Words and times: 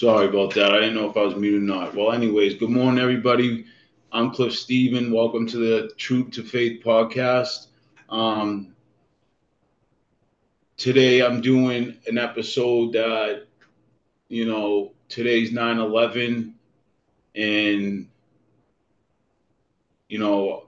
Sorry 0.00 0.28
about 0.28 0.54
that. 0.54 0.72
I 0.72 0.80
didn't 0.80 0.94
know 0.94 1.10
if 1.10 1.16
I 1.18 1.24
was 1.24 1.36
muted 1.36 1.60
or 1.60 1.66
not. 1.66 1.94
Well, 1.94 2.12
anyways, 2.12 2.54
good 2.54 2.70
morning, 2.70 2.98
everybody. 2.98 3.66
I'm 4.10 4.30
Cliff 4.30 4.56
Steven. 4.56 5.12
Welcome 5.12 5.46
to 5.48 5.58
the 5.58 5.92
Truth 5.98 6.30
to 6.30 6.42
Faith 6.42 6.82
podcast. 6.82 7.66
Um, 8.08 8.74
today, 10.78 11.20
I'm 11.20 11.42
doing 11.42 11.98
an 12.06 12.16
episode 12.16 12.94
that, 12.94 13.46
you 14.28 14.46
know, 14.46 14.92
today's 15.10 15.52
9 15.52 15.78
11, 15.78 16.54
and, 17.34 18.08
you 20.08 20.18
know, 20.18 20.64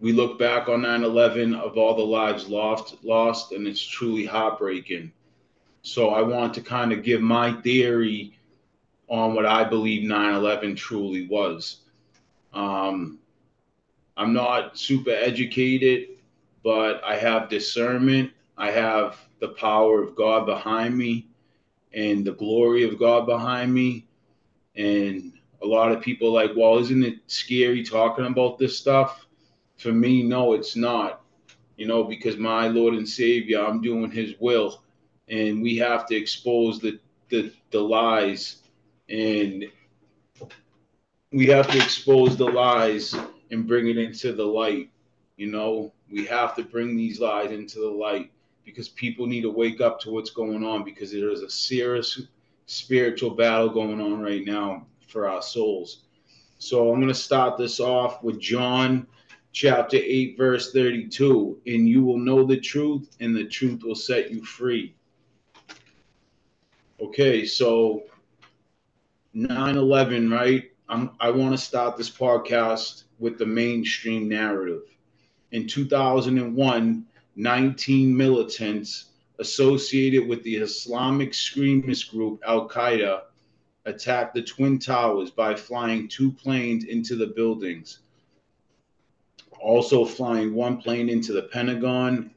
we 0.00 0.12
look 0.12 0.36
back 0.36 0.68
on 0.68 0.82
9 0.82 1.04
11 1.04 1.54
of 1.54 1.78
all 1.78 1.94
the 1.94 2.02
lives 2.02 2.48
lost, 2.48 3.04
lost, 3.04 3.52
and 3.52 3.68
it's 3.68 3.80
truly 3.80 4.24
heartbreaking. 4.24 5.12
So 5.84 6.08
I 6.08 6.22
want 6.22 6.54
to 6.54 6.62
kind 6.62 6.92
of 6.92 7.02
give 7.02 7.20
my 7.20 7.52
theory 7.60 8.38
on 9.06 9.34
what 9.34 9.44
I 9.44 9.64
believe 9.64 10.02
9 10.02 10.34
11 10.34 10.76
truly 10.76 11.26
was. 11.26 11.82
Um, 12.54 13.18
I'm 14.16 14.32
not 14.32 14.78
super 14.78 15.10
educated, 15.10 16.08
but 16.62 17.04
I 17.04 17.16
have 17.16 17.50
discernment. 17.50 18.32
I 18.56 18.70
have 18.70 19.18
the 19.40 19.48
power 19.48 20.02
of 20.02 20.16
God 20.16 20.46
behind 20.46 20.96
me 20.96 21.26
and 21.92 22.24
the 22.24 22.32
glory 22.32 22.84
of 22.84 22.98
God 22.98 23.26
behind 23.26 23.74
me. 23.74 24.06
And 24.76 25.34
a 25.62 25.66
lot 25.66 25.92
of 25.92 26.00
people 26.00 26.32
like, 26.32 26.52
well, 26.56 26.78
isn't 26.78 27.04
it 27.04 27.18
scary 27.26 27.84
talking 27.84 28.24
about 28.24 28.58
this 28.58 28.78
stuff? 28.78 29.26
For 29.76 29.92
me, 29.92 30.22
no, 30.22 30.54
it's 30.54 30.76
not. 30.76 31.20
You 31.76 31.86
know, 31.86 32.04
because 32.04 32.38
my 32.38 32.68
Lord 32.68 32.94
and 32.94 33.06
Savior, 33.06 33.62
I'm 33.62 33.82
doing 33.82 34.10
His 34.10 34.34
will, 34.40 34.83
and 35.28 35.62
we 35.62 35.76
have 35.76 36.06
to 36.06 36.16
expose 36.16 36.80
the 36.80 36.98
the, 37.30 37.52
the 37.70 37.80
lies 37.80 38.58
and 39.08 39.64
we 41.32 41.46
have 41.46 41.68
to 41.70 41.76
expose 41.78 42.36
the 42.36 42.44
lies 42.44 43.14
and 43.50 43.66
bring 43.66 43.88
it 43.88 43.98
into 43.98 44.32
the 44.32 44.44
light. 44.44 44.90
You 45.36 45.50
know, 45.50 45.92
we 46.10 46.24
have 46.26 46.54
to 46.56 46.62
bring 46.62 46.96
these 46.96 47.20
lies 47.20 47.50
into 47.50 47.80
the 47.80 47.88
light 47.88 48.30
because 48.64 48.88
people 48.88 49.26
need 49.26 49.42
to 49.42 49.50
wake 49.50 49.80
up 49.80 49.98
to 50.00 50.10
what's 50.10 50.30
going 50.30 50.64
on 50.64 50.84
because 50.84 51.10
there 51.10 51.30
is 51.30 51.42
a 51.42 51.50
serious 51.50 52.22
spiritual 52.66 53.30
battle 53.30 53.68
going 53.68 54.00
on 54.00 54.20
right 54.20 54.44
now 54.44 54.86
for 55.08 55.28
our 55.28 55.42
souls. 55.42 56.04
So 56.58 56.90
I'm 56.92 57.00
going 57.00 57.08
to 57.08 57.14
start 57.14 57.58
this 57.58 57.80
off 57.80 58.22
with 58.22 58.40
John 58.40 59.06
chapter 59.52 59.98
8, 60.00 60.36
verse 60.36 60.72
32. 60.72 61.60
And 61.66 61.88
you 61.88 62.04
will 62.04 62.18
know 62.18 62.44
the 62.44 62.60
truth, 62.60 63.16
and 63.20 63.34
the 63.34 63.44
truth 63.44 63.82
will 63.82 63.94
set 63.94 64.30
you 64.30 64.44
free. 64.44 64.94
Okay, 67.04 67.44
so 67.44 68.04
9 69.34 69.76
11, 69.76 70.30
right? 70.30 70.70
I'm, 70.88 71.10
I 71.20 71.30
want 71.30 71.52
to 71.52 71.58
start 71.58 71.98
this 71.98 72.08
podcast 72.08 73.04
with 73.18 73.36
the 73.36 73.44
mainstream 73.44 74.26
narrative. 74.26 74.84
In 75.52 75.66
2001, 75.66 77.06
19 77.36 78.16
militants 78.16 79.10
associated 79.38 80.26
with 80.26 80.42
the 80.44 80.56
Islamic 80.56 81.28
extremist 81.28 82.10
group 82.10 82.40
Al 82.46 82.66
Qaeda 82.70 83.24
attacked 83.84 84.34
the 84.34 84.42
Twin 84.42 84.78
Towers 84.78 85.30
by 85.30 85.54
flying 85.54 86.08
two 86.08 86.32
planes 86.32 86.84
into 86.84 87.16
the 87.16 87.26
buildings, 87.26 87.98
also 89.60 90.06
flying 90.06 90.54
one 90.54 90.78
plane 90.78 91.10
into 91.10 91.34
the 91.34 91.42
Pentagon, 91.42 92.30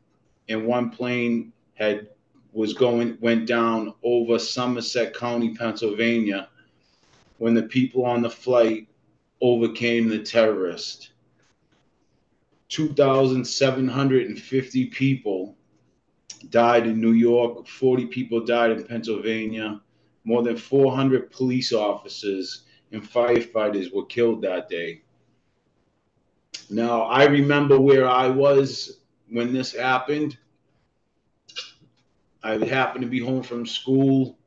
and 0.50 0.68
one 0.68 0.90
plane 0.90 1.53
had 1.75 2.09
was 2.57 2.73
going 2.73 3.18
went 3.22 3.45
down 3.45 3.94
over 4.01 4.40
Somerset 4.40 5.13
County, 5.13 5.53
Pennsylvania 5.53 6.50
when 7.38 7.53
the 7.53 7.62
people 7.62 8.03
on 8.03 8.23
the 8.23 8.29
flight 8.31 8.88
overcame 9.41 10.09
the 10.09 10.23
terrorist. 10.23 11.12
2,750 12.69 14.85
people 14.88 15.56
died 16.50 16.88
in 16.88 17.00
New 17.00 17.12
York, 17.12 17.68
40 17.68 18.07
people 18.07 18.44
died 18.44 18.72
in 18.72 18.84
Pennsylvania, 18.84 19.79
more 20.24 20.41
than 20.41 20.57
400 20.57 21.29
police 21.29 21.72
officers 21.72 22.63
and 22.91 23.03
firefighters 23.03 23.94
were 23.94 24.07
killed 24.07 24.41
that 24.41 24.68
day. 24.68 25.03
Now, 26.72 27.03
I 27.03 27.25
remember 27.25 27.79
where 27.79 28.09
I 28.09 28.29
was 28.29 29.01
when 29.29 29.53
this 29.53 29.74
happened. 29.74 30.39
I 32.47 32.66
happened 32.66 33.02
to 33.02 33.09
be 33.09 33.19
home 33.19 33.44
from 33.44 33.66
school. 33.66 34.38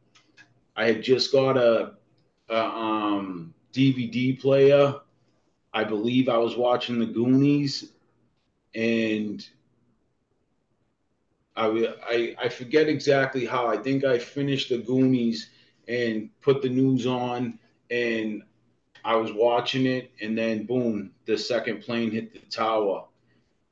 I 0.75 0.87
had 0.87 1.03
just 1.03 1.33
got 1.33 1.59
a 1.59 1.97
a 2.49 2.65
um, 2.65 3.53
DVD 3.75 4.41
player. 4.41 4.95
I 5.75 5.85
believe 5.85 6.29
I 6.31 6.39
was 6.39 6.57
watching 6.57 6.99
the 6.99 7.07
Goonies, 7.07 7.93
and 8.75 9.47
I, 11.55 11.95
I 12.03 12.37
I 12.45 12.49
forget 12.49 12.89
exactly 12.89 13.45
how. 13.45 13.67
I 13.67 13.77
think 13.77 14.03
I 14.05 14.19
finished 14.19 14.71
the 14.71 14.79
Goonies 14.79 15.51
and 15.87 16.31
put 16.41 16.63
the 16.63 16.71
news 16.71 17.07
on, 17.07 17.59
and 17.91 18.43
I 19.05 19.17
was 19.17 19.31
watching 19.31 19.85
it, 19.85 20.11
and 20.23 20.39
then 20.39 20.65
boom, 20.65 21.11
the 21.27 21.37
second 21.37 21.83
plane 21.83 22.11
hit 22.11 22.33
the 22.33 22.41
tower. 22.51 23.05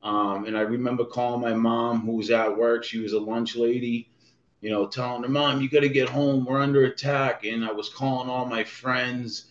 Um, 0.03 0.45
and 0.45 0.55
I 0.55 0.61
remember 0.61 1.03
calling 1.03 1.41
my 1.41 1.55
mom, 1.55 2.01
who 2.01 2.11
was 2.13 2.29
at 2.29 2.55
work. 2.55 2.83
She 2.83 2.99
was 2.99 3.13
a 3.13 3.19
lunch 3.19 3.55
lady, 3.55 4.08
you 4.61 4.69
know, 4.69 4.87
telling 4.87 5.23
her, 5.23 5.29
Mom, 5.29 5.61
you 5.61 5.69
got 5.69 5.81
to 5.81 5.89
get 5.89 6.09
home. 6.09 6.45
We're 6.45 6.61
under 6.61 6.83
attack. 6.83 7.45
And 7.45 7.63
I 7.63 7.71
was 7.71 7.89
calling 7.89 8.29
all 8.29 8.45
my 8.45 8.63
friends. 8.63 9.45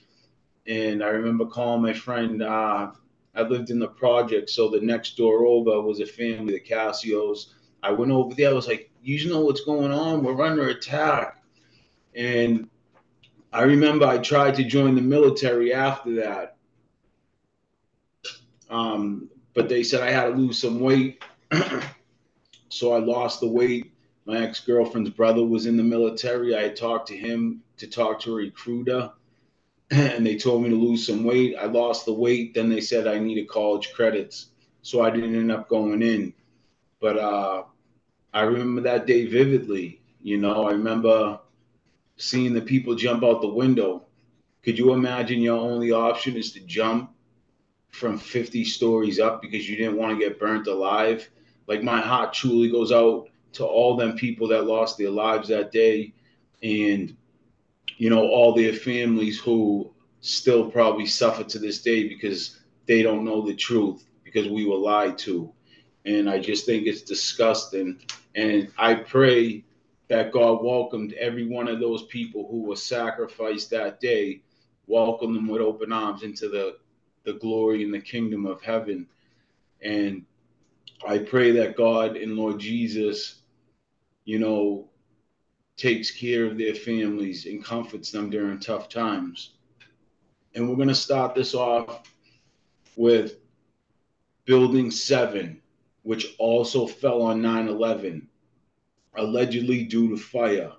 And 0.66 1.02
I 1.02 1.08
remember 1.08 1.46
calling 1.46 1.82
my 1.82 1.94
friend, 1.94 2.42
uh, 2.42 2.90
I 3.34 3.42
lived 3.42 3.70
in 3.70 3.78
the 3.78 3.88
project. 3.88 4.50
So 4.50 4.68
the 4.68 4.80
next 4.80 5.16
door 5.16 5.46
over 5.46 5.80
was 5.80 6.00
a 6.00 6.06
family, 6.06 6.54
the 6.54 6.60
Cassios. 6.60 7.54
I 7.82 7.92
went 7.92 8.12
over 8.12 8.34
there. 8.34 8.50
I 8.50 8.54
was 8.54 8.66
like, 8.66 8.90
You 9.02 9.28
know 9.30 9.40
what's 9.40 9.64
going 9.64 9.92
on? 9.92 10.22
We're 10.22 10.42
under 10.42 10.68
attack. 10.68 11.42
And 12.14 12.68
I 13.52 13.62
remember 13.62 14.06
I 14.06 14.18
tried 14.18 14.56
to 14.56 14.64
join 14.64 14.94
the 14.94 15.00
military 15.00 15.72
after 15.72 16.16
that. 16.16 16.56
Um, 18.68 19.30
but 19.54 19.70
they 19.70 19.82
said 19.82 20.02
I 20.02 20.10
had 20.10 20.24
to 20.24 20.30
lose 20.30 20.58
some 20.58 20.80
weight. 20.80 21.24
so 22.68 22.92
I 22.92 22.98
lost 22.98 23.40
the 23.40 23.48
weight 23.48 23.92
my 24.28 24.44
ex 24.44 24.60
girlfriend's 24.60 25.08
brother 25.08 25.42
was 25.42 25.64
in 25.64 25.78
the 25.78 25.82
military. 25.82 26.54
I 26.54 26.68
talked 26.68 27.08
to 27.08 27.16
him 27.16 27.62
to 27.78 27.86
talk 27.86 28.20
to 28.20 28.32
a 28.32 28.36
recruiter, 28.36 29.10
and 29.90 30.24
they 30.24 30.36
told 30.36 30.62
me 30.62 30.68
to 30.68 30.76
lose 30.76 31.06
some 31.06 31.24
weight. 31.24 31.56
I 31.58 31.64
lost 31.64 32.04
the 32.04 32.12
weight. 32.12 32.52
Then 32.52 32.68
they 32.68 32.82
said 32.82 33.06
I 33.06 33.18
needed 33.18 33.48
college 33.48 33.94
credits, 33.94 34.48
so 34.82 35.00
I 35.00 35.08
didn't 35.08 35.34
end 35.34 35.50
up 35.50 35.70
going 35.70 36.02
in. 36.02 36.34
But 37.00 37.16
uh, 37.16 37.62
I 38.34 38.42
remember 38.42 38.82
that 38.82 39.06
day 39.06 39.24
vividly. 39.24 40.02
You 40.20 40.36
know, 40.36 40.66
I 40.66 40.72
remember 40.72 41.40
seeing 42.18 42.52
the 42.52 42.60
people 42.60 42.94
jump 42.94 43.24
out 43.24 43.40
the 43.40 43.48
window. 43.48 44.04
Could 44.62 44.78
you 44.78 44.92
imagine 44.92 45.40
your 45.40 45.58
only 45.58 45.90
option 45.90 46.36
is 46.36 46.52
to 46.52 46.60
jump 46.60 47.12
from 47.88 48.18
50 48.18 48.62
stories 48.64 49.18
up 49.18 49.40
because 49.40 49.66
you 49.66 49.76
didn't 49.76 49.96
want 49.96 50.12
to 50.12 50.22
get 50.22 50.38
burnt 50.38 50.66
alive? 50.66 51.30
Like 51.66 51.82
my 51.82 52.02
heart 52.02 52.34
truly 52.34 52.70
goes 52.70 52.92
out 52.92 53.30
to 53.58 53.64
all 53.66 53.96
them 53.96 54.16
people 54.16 54.46
that 54.48 54.66
lost 54.66 54.96
their 54.98 55.10
lives 55.10 55.48
that 55.48 55.72
day 55.72 56.14
and 56.62 57.16
you 57.96 58.08
know 58.08 58.24
all 58.28 58.54
their 58.54 58.72
families 58.72 59.38
who 59.38 59.92
still 60.20 60.70
probably 60.70 61.06
suffer 61.06 61.42
to 61.42 61.58
this 61.58 61.82
day 61.82 62.08
because 62.08 62.60
they 62.86 63.02
don't 63.02 63.24
know 63.24 63.42
the 63.42 63.54
truth 63.54 64.06
because 64.22 64.48
we 64.48 64.64
were 64.64 64.76
lied 64.76 65.18
to. 65.18 65.52
And 66.04 66.30
i 66.30 66.38
just 66.38 66.66
think 66.66 66.86
it's 66.86 67.02
disgusting. 67.02 68.00
And 68.36 68.70
i 68.78 68.94
pray 68.94 69.64
that 70.06 70.32
god 70.32 70.62
welcomed 70.62 71.12
every 71.14 71.48
one 71.48 71.66
of 71.66 71.80
those 71.80 72.04
people 72.04 72.46
who 72.48 72.62
were 72.62 72.76
sacrificed 72.76 73.70
that 73.70 73.98
day 74.00 74.40
welcome 74.86 75.34
them 75.34 75.48
with 75.48 75.60
open 75.60 75.92
arms 75.92 76.22
into 76.22 76.48
the 76.48 76.76
the 77.24 77.34
glory 77.34 77.82
and 77.82 77.92
the 77.92 78.00
kingdom 78.00 78.46
of 78.46 78.62
heaven. 78.62 79.06
And 79.82 80.24
I 81.06 81.18
pray 81.18 81.50
that 81.52 81.76
God 81.76 82.16
and 82.16 82.36
Lord 82.36 82.58
Jesus 82.58 83.37
you 84.28 84.38
know, 84.38 84.86
takes 85.78 86.10
care 86.10 86.44
of 86.44 86.58
their 86.58 86.74
families 86.74 87.46
and 87.46 87.64
comforts 87.64 88.10
them 88.10 88.28
during 88.28 88.58
tough 88.60 88.90
times. 88.90 89.54
And 90.54 90.68
we're 90.68 90.76
going 90.76 90.88
to 90.88 90.94
start 90.94 91.34
this 91.34 91.54
off 91.54 92.02
with 92.94 93.36
Building 94.44 94.90
7, 94.90 95.62
which 96.02 96.34
also 96.38 96.86
fell 96.86 97.22
on 97.22 97.40
9 97.40 97.68
11, 97.68 98.28
allegedly 99.16 99.84
due 99.84 100.10
to 100.10 100.18
fire. 100.18 100.72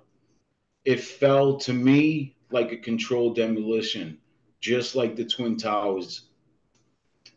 It 0.84 1.00
fell 1.00 1.56
to 1.56 1.72
me 1.72 2.36
like 2.52 2.70
a 2.70 2.76
controlled 2.76 3.34
demolition, 3.34 4.18
just 4.60 4.94
like 4.94 5.16
the 5.16 5.24
Twin 5.24 5.56
Towers 5.56 6.28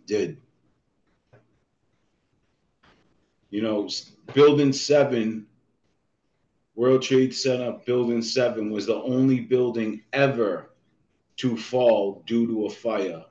did. 0.06 0.38
You 3.50 3.64
know, 3.64 3.90
Building 4.36 4.74
7 4.74 5.48
World 6.76 7.04
Trade 7.04 7.34
Center 7.36 7.80
Building 7.86 8.22
7 8.22 8.72
was 8.72 8.88
the 8.88 8.96
only 8.96 9.40
building 9.40 10.02
ever 10.12 10.72
to 11.38 11.56
fall 11.56 12.24
due 12.26 12.48
to 12.48 12.66
a 12.66 12.70
fire. 12.70 13.26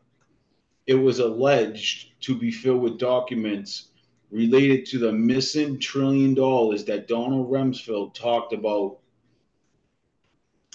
It 0.87 0.95
was 0.95 1.19
alleged 1.19 2.21
to 2.23 2.37
be 2.37 2.51
filled 2.51 2.83
with 2.83 2.99
documents 2.99 3.89
related 4.31 4.87
to 4.87 4.99
the 4.99 5.13
missing 5.13 5.79
trillion 5.79 6.35
dollars 6.35 6.85
that 6.85 7.09
Donald 7.09 7.51
Rumsfeld 7.51 8.15
talked 8.15 8.53
about 8.53 8.99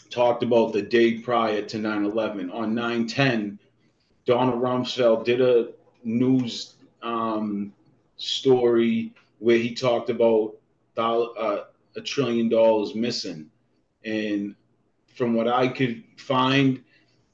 talked 0.10 0.44
about 0.44 0.72
the 0.72 0.82
day 0.82 1.20
prior 1.20 1.62
to 1.64 1.78
9/11 1.78 2.54
on 2.54 2.74
9/10 2.74 3.58
Donald 4.26 4.62
Rumsfeld 4.62 5.26
did 5.26 5.42
a 5.42 5.70
news 6.04 6.76
um, 7.02 7.74
story 8.18 9.14
where 9.40 9.58
he 9.58 9.74
talked 9.74 10.10
about 10.10 10.56
uh, 10.96 11.64
a 11.98 12.02
trillion 12.02 12.48
dollars 12.48 12.96
missing 12.96 13.50
and 14.06 14.56
from 15.16 15.34
what 15.34 15.48
I 15.48 15.68
could 15.68 16.04
find 16.18 16.84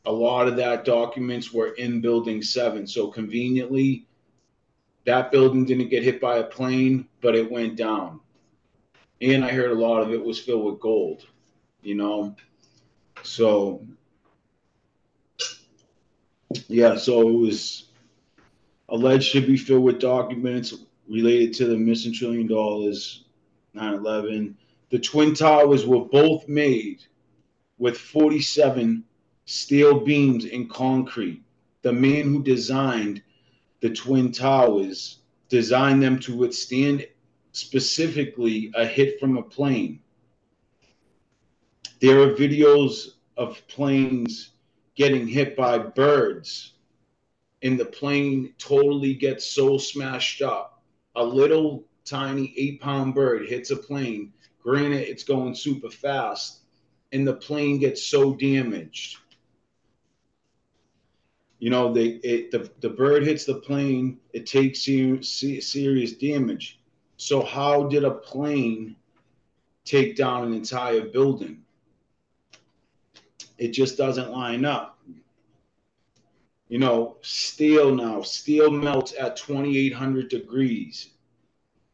a 0.06 0.12
lot 0.12 0.48
of 0.48 0.56
that 0.56 0.86
documents 0.86 1.54
were 1.54 1.74
in 1.74 2.02
building 2.02 2.42
7 2.42 2.88
so 2.88 3.08
conveniently 3.08 4.08
that 5.06 5.32
building 5.32 5.66
didn't 5.66 5.90
get 5.90 6.04
hit 6.04 6.22
by 6.22 6.38
a 6.38 6.44
plane, 6.44 7.08
but 7.22 7.36
it 7.36 7.52
went 7.52 7.76
down. 7.76 8.20
And 9.22 9.44
I 9.44 9.50
heard 9.50 9.72
a 9.72 9.80
lot 9.80 10.02
of 10.02 10.12
it 10.12 10.24
was 10.24 10.40
filled 10.40 10.66
with 10.66 10.80
gold, 10.80 11.26
you 11.82 11.96
know. 11.96 12.36
So 13.24 13.86
yeah, 16.68 16.96
so 16.96 17.30
it 17.30 17.34
was 17.34 17.90
alleged 18.90 19.32
to 19.34 19.42
be 19.42 19.58
filled 19.58 19.84
with 19.84 20.00
documents 20.00 20.74
related 21.10 21.54
to 21.56 21.66
the 21.66 21.78
missing 21.78 22.14
trillion 22.14 22.48
dollars, 22.48 23.23
9/11. 23.76 24.56
The 24.90 25.00
twin 25.00 25.34
towers 25.34 25.86
were 25.86 26.06
both 26.06 26.48
made 26.48 27.04
with 27.78 27.98
47 27.98 29.04
steel 29.46 30.00
beams 30.00 30.46
in 30.46 30.68
concrete. 30.68 31.42
The 31.82 31.94
man 31.94 32.24
who 32.30 32.44
designed 32.44 33.22
the 33.84 33.90
Twin 33.90 34.32
Towers, 34.32 35.20
designed 35.50 36.02
them 36.02 36.18
to 36.18 36.34
withstand 36.38 37.06
specifically 37.52 38.72
a 38.76 38.86
hit 38.86 39.20
from 39.20 39.36
a 39.36 39.44
plane. 39.44 40.00
There 42.00 42.22
are 42.22 42.34
videos 42.34 43.16
of 43.36 43.62
planes 43.68 44.52
getting 44.96 45.28
hit 45.28 45.58
by 45.58 45.78
birds, 45.80 46.76
and 47.62 47.78
the 47.78 47.84
plane 47.84 48.54
totally 48.58 49.16
gets 49.16 49.46
so 49.46 49.78
smashed 49.78 50.42
up. 50.42 50.82
A 51.16 51.24
little 51.24 51.84
tiny 52.06 52.54
eight 52.58 52.82
pound 52.82 53.16
bird 53.16 53.48
hits 53.48 53.72
a 53.72 53.76
plane. 53.76 54.34
Granted, 54.62 55.10
it's 55.10 55.24
going 55.24 55.56
super 55.56 55.90
fast, 55.90 56.62
and 57.12 57.28
the 57.28 57.34
plane 57.34 57.80
gets 57.80 58.04
so 58.04 58.34
damaged 58.34 59.18
you 61.64 61.70
know, 61.70 61.94
they 61.94 62.20
it, 62.26 62.52
the 62.52 62.70
the 62.82 62.90
bird 62.90 63.24
hits 63.24 63.46
the 63.46 63.56
plane, 63.56 64.20
it 64.34 64.46
takes 64.46 64.82
serious 64.82 66.12
damage. 66.12 66.82
So 67.16 67.42
how 67.42 67.88
did 67.88 68.04
a 68.04 68.12
plane 68.12 68.98
take 69.86 70.18
down 70.18 70.48
an 70.48 70.54
entire 70.54 71.06
building? 71.06 71.64
It 73.58 73.70
just 73.70 73.98
doesn't 73.98 74.30
line 74.30 74.66
up. 74.66 75.00
You 76.68 76.80
know, 76.80 77.16
steel 77.22 77.96
now, 77.96 78.24
steel 78.24 78.70
melts 78.70 79.14
at 79.18 79.38
2800 79.38 80.28
degrees. 80.28 81.12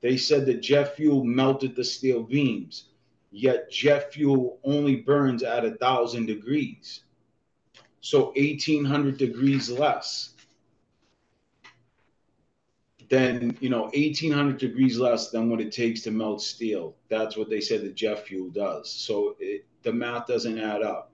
They 0.01 0.18
said 0.18 0.46
that 0.46 0.62
jet 0.62 0.96
fuel 0.96 1.24
melted 1.24 1.75
the 1.75 1.84
steel 1.84 2.24
beams, 2.24 2.90
yet 3.31 3.69
jet 3.69 4.13
fuel 4.13 4.60
only 4.63 4.98
burns 4.98 5.44
at 5.44 5.66
a 5.66 5.75
thousand 5.75 6.28
degrees. 6.28 7.01
So 8.01 8.28
1800 8.38 9.18
degrees 9.18 9.69
less 9.69 10.34
than 13.10 13.57
you 13.60 13.69
know 13.69 13.84
1800 13.94 14.57
degrees 14.57 14.98
less 14.98 15.31
than 15.31 15.50
what 15.50 15.60
it 15.60 15.72
takes 15.72 16.02
to 16.04 16.12
melt 16.12 16.42
steel. 16.42 16.95
That's 17.10 17.36
what 17.36 17.50
they 17.50 17.60
said 17.60 17.81
the 17.81 17.90
jet 17.90 18.25
fuel 18.25 18.50
does. 18.50 18.90
So 18.90 19.36
it, 19.40 19.66
the 19.84 19.92
math 19.92 20.28
doesn't 20.28 20.60
add 20.60 20.81
up. 20.81 21.12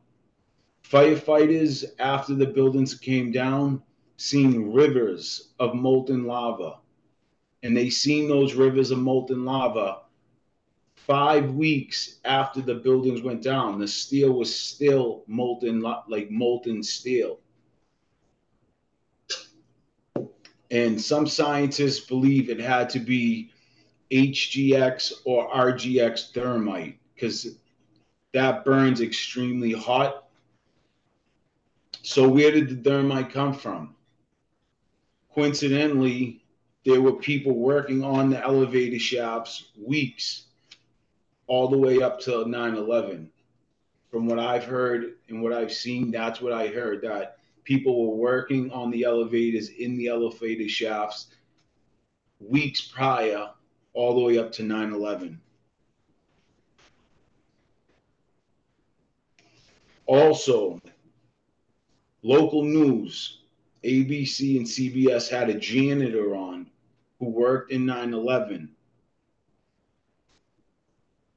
Firefighters 0.84 1.86
after 1.98 2.36
the 2.36 2.46
buildings 2.46 2.94
came 2.94 3.32
down 3.32 3.82
seen 4.18 4.72
rivers 4.72 5.54
of 5.60 5.74
molten 5.74 6.26
lava 6.26 6.78
and 7.66 7.76
they 7.76 7.90
seen 7.90 8.28
those 8.28 8.54
rivers 8.54 8.92
of 8.92 9.00
molten 9.00 9.44
lava 9.44 10.02
five 10.94 11.56
weeks 11.56 12.20
after 12.24 12.62
the 12.62 12.76
buildings 12.76 13.24
went 13.24 13.42
down, 13.42 13.80
the 13.80 13.88
steel 13.88 14.34
was 14.34 14.56
still 14.56 15.24
molten, 15.26 15.82
like 15.82 16.30
molten 16.30 16.84
steel. 16.84 17.40
And 20.70 21.02
some 21.02 21.26
scientists 21.26 22.02
believe 22.02 22.52
it 22.52 22.60
had 22.60 22.88
to 22.92 23.00
be 23.00 23.50
HGX 24.12 25.14
or 25.26 25.50
RGX 25.52 26.34
thermite 26.34 27.00
because 27.16 27.58
that 28.34 28.64
burns 28.64 29.02
extremely 29.02 29.72
hot. 29.72 30.28
So, 32.04 32.30
where 32.30 32.52
did 32.52 32.70
the 32.70 32.90
thermite 32.90 33.32
come 33.32 33.54
from? 33.54 33.96
Coincidentally, 35.34 36.45
there 36.86 37.02
were 37.02 37.14
people 37.14 37.58
working 37.58 38.04
on 38.04 38.30
the 38.30 38.42
elevator 38.42 39.00
shafts 39.00 39.72
weeks 39.82 40.44
all 41.48 41.68
the 41.68 41.78
way 41.78 42.02
up 42.02 42.20
to 42.20 42.32
9-11 42.32 43.28
from 44.12 44.28
what 44.28 44.40
i've 44.40 44.64
heard 44.64 45.16
and 45.28 45.42
what 45.42 45.52
i've 45.52 45.74
seen 45.74 46.12
that's 46.12 46.42
what 46.42 46.54
i 46.54 46.68
heard 46.68 47.02
that 47.02 47.38
people 47.64 48.08
were 48.08 48.16
working 48.16 48.72
on 48.72 48.92
the 48.92 49.04
elevators 49.04 49.70
in 49.70 49.98
the 49.98 50.08
elevator 50.08 50.70
shafts 50.70 51.28
weeks 52.40 52.82
prior 52.82 53.50
all 53.94 54.14
the 54.14 54.22
way 54.22 54.38
up 54.38 54.52
to 54.52 54.64
9-11 54.64 55.38
also 60.06 60.80
local 62.22 62.64
news 62.64 63.40
abc 63.84 64.58
and 64.58 64.66
cbs 64.66 65.30
had 65.30 65.50
a 65.50 65.54
janitor 65.56 66.36
on 66.36 66.68
who 67.26 67.32
worked 67.32 67.72
in 67.72 67.86
9-11 67.86 68.70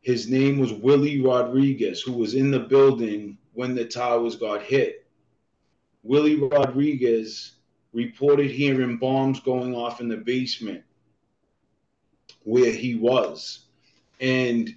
his 0.08 0.26
name 0.26 0.58
was 0.58 0.72
Willie 0.72 1.20
Rodriguez, 1.20 2.00
who 2.00 2.12
was 2.12 2.32
in 2.32 2.50
the 2.50 2.60
building 2.60 3.36
when 3.52 3.74
the 3.74 3.84
towers 3.84 4.36
got 4.36 4.62
hit. 4.62 5.06
Willie 6.02 6.36
Rodriguez 6.36 7.56
reported 7.92 8.50
hearing 8.50 8.96
bombs 8.96 9.38
going 9.40 9.74
off 9.74 10.00
in 10.00 10.08
the 10.08 10.16
basement 10.16 10.82
where 12.44 12.72
he 12.72 12.94
was. 12.94 13.66
And 14.18 14.74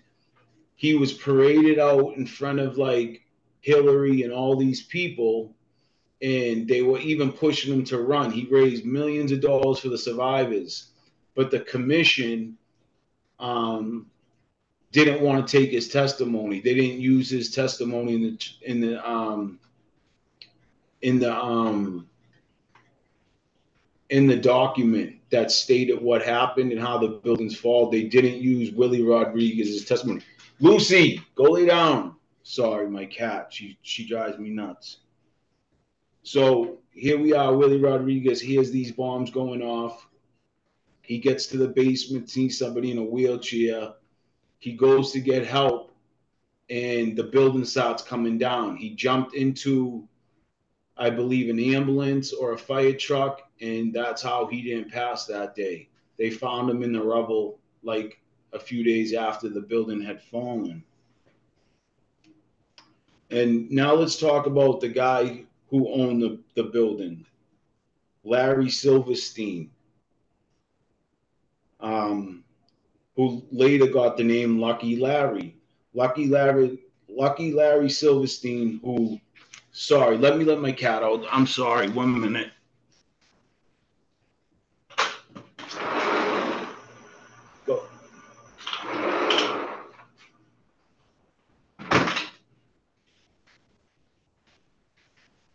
he 0.76 0.96
was 0.96 1.14
paraded 1.14 1.80
out 1.80 2.18
in 2.18 2.26
front 2.26 2.60
of 2.60 2.78
like 2.78 3.22
Hillary 3.62 4.24
and 4.24 4.34
all 4.34 4.58
these 4.58 4.82
people. 4.82 5.56
And 6.22 6.68
they 6.68 6.82
were 6.82 7.00
even 7.00 7.32
pushing 7.32 7.74
him 7.74 7.86
to 7.86 8.02
run. 8.02 8.32
He 8.32 8.48
raised 8.52 8.84
millions 8.84 9.32
of 9.32 9.40
dollars 9.40 9.80
for 9.80 9.88
the 9.88 9.98
survivors. 9.98 10.91
But 11.36 11.52
the 11.52 11.62
commission 11.62 12.58
um, 13.40 14.08
didn't 14.92 15.22
want 15.22 15.48
to 15.48 15.58
take 15.60 15.72
his 15.72 15.90
testimony. 15.90 16.60
They 16.60 16.74
didn't 16.74 17.00
use 17.00 17.30
his 17.30 17.52
testimony 17.52 18.16
in 18.16 18.22
the 18.22 18.50
in 18.64 18.82
the 18.82 19.10
um 19.10 19.60
in 21.02 21.20
the 21.20 21.34
um 21.36 22.08
in 24.10 24.28
the 24.28 24.36
document 24.36 25.16
that 25.32 25.50
stated 25.50 26.02
what 26.02 26.22
happened 26.22 26.74
and 26.74 26.82
how 26.82 26.98
the 26.98 27.08
buildings 27.08 27.56
fall. 27.56 27.90
They 27.90 28.04
didn't 28.04 28.42
use 28.42 28.72
Willie 28.72 29.04
Rodriguez's 29.04 29.86
testimony. 29.86 30.22
Lucy, 30.60 31.22
go 31.36 31.44
lay 31.44 31.66
down. 31.66 32.16
Sorry, 32.44 32.90
my 32.90 33.06
cat. 33.06 33.48
She 33.52 33.78
she 33.82 34.08
drives 34.08 34.38
me 34.38 34.50
nuts. 34.50 34.98
So 36.24 36.80
here 36.92 37.18
we 37.18 37.34
are, 37.34 37.56
Willie 37.56 37.80
Rodriguez. 37.80 38.42
Here's 38.42 38.72
these 38.72 38.92
bombs 38.92 39.32
going 39.32 39.62
off. 39.62 40.06
He 41.12 41.18
gets 41.18 41.46
to 41.48 41.58
the 41.58 41.68
basement, 41.68 42.30
sees 42.30 42.58
somebody 42.58 42.90
in 42.90 42.98
a 42.98 43.04
wheelchair 43.04 43.96
he 44.60 44.72
goes 44.72 45.12
to 45.12 45.20
get 45.20 45.46
help, 45.46 45.92
and 46.70 47.18
the 47.18 47.26
building 47.26 47.66
starts 47.66 48.02
coming 48.02 48.38
down. 48.38 48.78
He 48.78 48.96
jumped 48.96 49.36
into, 49.36 50.08
I 50.96 51.10
believe, 51.10 51.50
an 51.50 51.60
ambulance 51.60 52.32
or 52.32 52.54
a 52.54 52.58
fire 52.58 52.94
truck, 52.94 53.42
and 53.60 53.94
that's 53.94 54.22
how 54.22 54.46
he 54.46 54.62
didn't 54.62 54.90
pass 54.90 55.26
that 55.26 55.54
day. 55.54 55.90
They 56.18 56.30
found 56.30 56.70
him 56.70 56.82
in 56.82 56.94
the 56.94 57.04
rubble 57.04 57.60
like 57.84 58.22
a 58.54 58.60
few 58.60 58.82
days 58.82 59.14
after 59.14 59.50
the 59.50 59.60
building 59.60 60.02
had 60.02 60.22
fallen. 60.22 60.82
And 63.32 63.70
now 63.70 63.96
let's 63.96 64.18
talk 64.18 64.46
about 64.46 64.80
the 64.80 64.88
guy 64.88 65.44
who 65.70 65.92
owned 65.92 66.22
the, 66.22 66.40
the 66.56 66.70
building, 66.70 67.26
Larry 68.24 68.70
Silverstein. 68.70 69.72
Um, 71.82 72.44
who 73.16 73.44
later 73.52 73.88
got 73.88 74.18
the 74.18 74.24
name 74.24 74.60
Lucky 74.60 74.96
Larry. 74.98 75.56
Lucky 75.94 76.28
Larry, 76.28 76.80
Lucky 77.10 77.52
Larry 77.52 77.90
Silverstein, 77.90 78.80
who, 78.84 79.20
sorry, 79.72 80.18
let 80.18 80.38
me 80.38 80.46
let 80.46 80.60
my 80.60 80.72
cat 80.72 81.04
out. 81.04 81.26
I'm 81.32 81.48
sorry, 81.48 81.90
one 81.90 82.20
minute. 82.20 82.52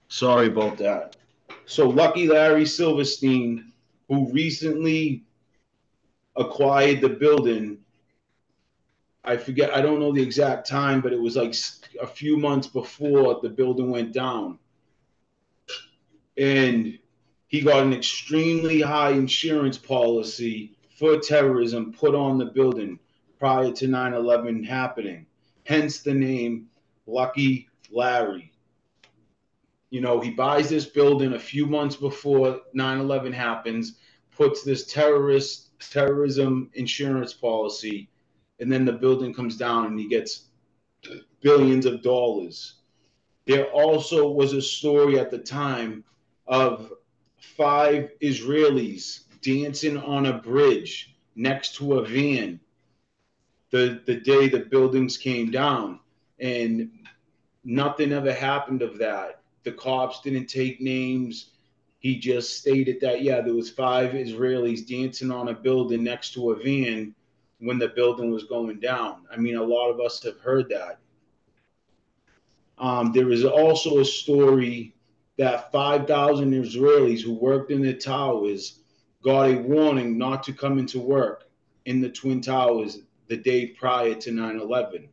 Sorry 0.08 0.46
about 0.46 0.78
that. 0.78 1.16
So 1.66 1.90
Lucky 1.90 2.26
Larry 2.26 2.64
Silverstein, 2.64 3.70
who 4.08 4.32
recently 4.32 5.24
acquired 6.36 7.00
the 7.00 7.08
building 7.08 7.78
I 9.26 9.36
forget, 9.36 9.74
I 9.74 9.82
don't 9.82 9.98
know 9.98 10.12
the 10.12 10.22
exact 10.22 10.68
time, 10.68 11.00
but 11.00 11.12
it 11.12 11.20
was 11.20 11.34
like 11.34 11.54
a 12.00 12.06
few 12.06 12.36
months 12.36 12.68
before 12.68 13.40
the 13.42 13.48
building 13.48 13.90
went 13.90 14.12
down. 14.12 14.60
And 16.38 16.96
he 17.48 17.60
got 17.60 17.82
an 17.82 17.92
extremely 17.92 18.80
high 18.80 19.10
insurance 19.10 19.78
policy 19.78 20.76
for 20.96 21.18
terrorism 21.18 21.92
put 21.92 22.14
on 22.14 22.38
the 22.38 22.46
building 22.46 23.00
prior 23.38 23.72
to 23.72 23.88
9 23.88 24.14
11 24.14 24.62
happening. 24.62 25.26
Hence 25.64 26.00
the 26.00 26.14
name 26.14 26.68
Lucky 27.06 27.68
Larry. 27.90 28.52
You 29.90 30.02
know, 30.02 30.20
he 30.20 30.30
buys 30.30 30.68
this 30.68 30.86
building 30.86 31.32
a 31.32 31.38
few 31.38 31.66
months 31.66 31.96
before 31.96 32.60
9 32.74 33.00
11 33.00 33.32
happens, 33.32 33.98
puts 34.30 34.62
this 34.62 34.86
terrorist 34.86 35.65
terrorism 35.80 36.70
insurance 36.74 37.32
policy 37.32 38.08
and 38.60 38.72
then 38.72 38.84
the 38.84 38.92
building 38.92 39.34
comes 39.34 39.56
down 39.56 39.86
and 39.86 39.98
he 39.98 40.08
gets 40.08 40.44
billions 41.40 41.86
of 41.86 42.02
dollars. 42.02 42.74
There 43.46 43.66
also 43.66 44.28
was 44.30 44.52
a 44.52 44.62
story 44.62 45.18
at 45.18 45.30
the 45.30 45.38
time 45.38 46.02
of 46.46 46.92
five 47.38 48.10
Israelis 48.20 49.24
dancing 49.42 49.98
on 49.98 50.26
a 50.26 50.38
bridge 50.38 51.16
next 51.36 51.74
to 51.76 51.98
a 51.98 52.04
van 52.04 52.58
the, 53.70 54.00
the 54.06 54.16
day 54.16 54.48
the 54.48 54.60
buildings 54.60 55.16
came 55.16 55.50
down. 55.50 56.00
And 56.38 56.90
nothing 57.64 58.12
ever 58.12 58.32
happened 58.32 58.82
of 58.82 58.98
that. 58.98 59.42
The 59.64 59.72
cops 59.72 60.20
didn't 60.20 60.46
take 60.46 60.80
names. 60.80 61.52
He 62.06 62.16
just 62.16 62.56
stated 62.56 63.00
that, 63.00 63.22
yeah, 63.22 63.40
there 63.40 63.52
was 63.52 63.68
five 63.68 64.12
Israelis 64.12 64.86
dancing 64.86 65.32
on 65.32 65.48
a 65.48 65.52
building 65.52 66.04
next 66.04 66.34
to 66.34 66.52
a 66.52 66.54
van 66.54 67.12
when 67.58 67.80
the 67.80 67.88
building 67.88 68.30
was 68.30 68.44
going 68.44 68.78
down. 68.78 69.24
I 69.28 69.36
mean, 69.38 69.56
a 69.56 69.62
lot 69.64 69.90
of 69.90 69.98
us 69.98 70.22
have 70.22 70.38
heard 70.38 70.68
that. 70.68 71.00
Um, 72.78 73.10
there 73.12 73.32
is 73.32 73.44
also 73.44 73.98
a 73.98 74.04
story 74.04 74.94
that 75.36 75.72
5,000 75.72 76.52
Israelis 76.52 77.22
who 77.22 77.32
worked 77.32 77.72
in 77.72 77.82
the 77.82 77.94
towers 77.94 78.82
got 79.24 79.50
a 79.50 79.56
warning 79.56 80.16
not 80.16 80.44
to 80.44 80.52
come 80.52 80.78
into 80.78 81.00
work 81.00 81.50
in 81.86 82.00
the 82.00 82.08
Twin 82.08 82.40
Towers 82.40 83.00
the 83.26 83.36
day 83.36 83.66
prior 83.66 84.14
to 84.14 84.30
9 84.30 84.60
11. 84.60 85.08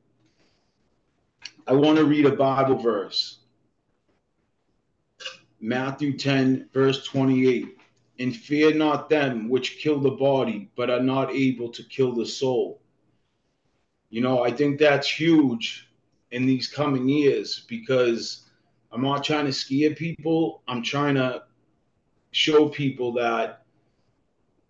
I 1.65 1.73
want 1.73 1.97
to 1.97 2.05
read 2.05 2.27
a 2.27 2.35
Bible 2.35 2.75
verse 2.75 3.39
Matthew 5.63 6.17
10, 6.17 6.67
verse 6.73 7.05
28 7.05 7.77
and 8.19 8.35
fear 8.35 8.73
not 8.73 9.09
them 9.09 9.47
which 9.47 9.77
kill 9.77 9.97
the 9.97 10.11
body, 10.11 10.69
but 10.75 10.89
are 10.89 10.99
not 10.99 11.31
able 11.31 11.69
to 11.69 11.83
kill 11.83 12.13
the 12.13 12.25
soul. 12.25 12.81
You 14.09 14.19
know, 14.19 14.43
I 14.43 14.51
think 14.51 14.77
that's 14.77 15.07
huge 15.07 15.89
in 16.31 16.45
these 16.45 16.67
coming 16.67 17.07
years 17.07 17.63
because 17.69 18.49
I'm 18.91 19.01
not 19.01 19.23
trying 19.23 19.45
to 19.45 19.53
scare 19.53 19.95
people. 19.95 20.63
I'm 20.67 20.83
trying 20.83 21.15
to 21.15 21.43
show 22.31 22.67
people 22.67 23.13
that, 23.13 23.63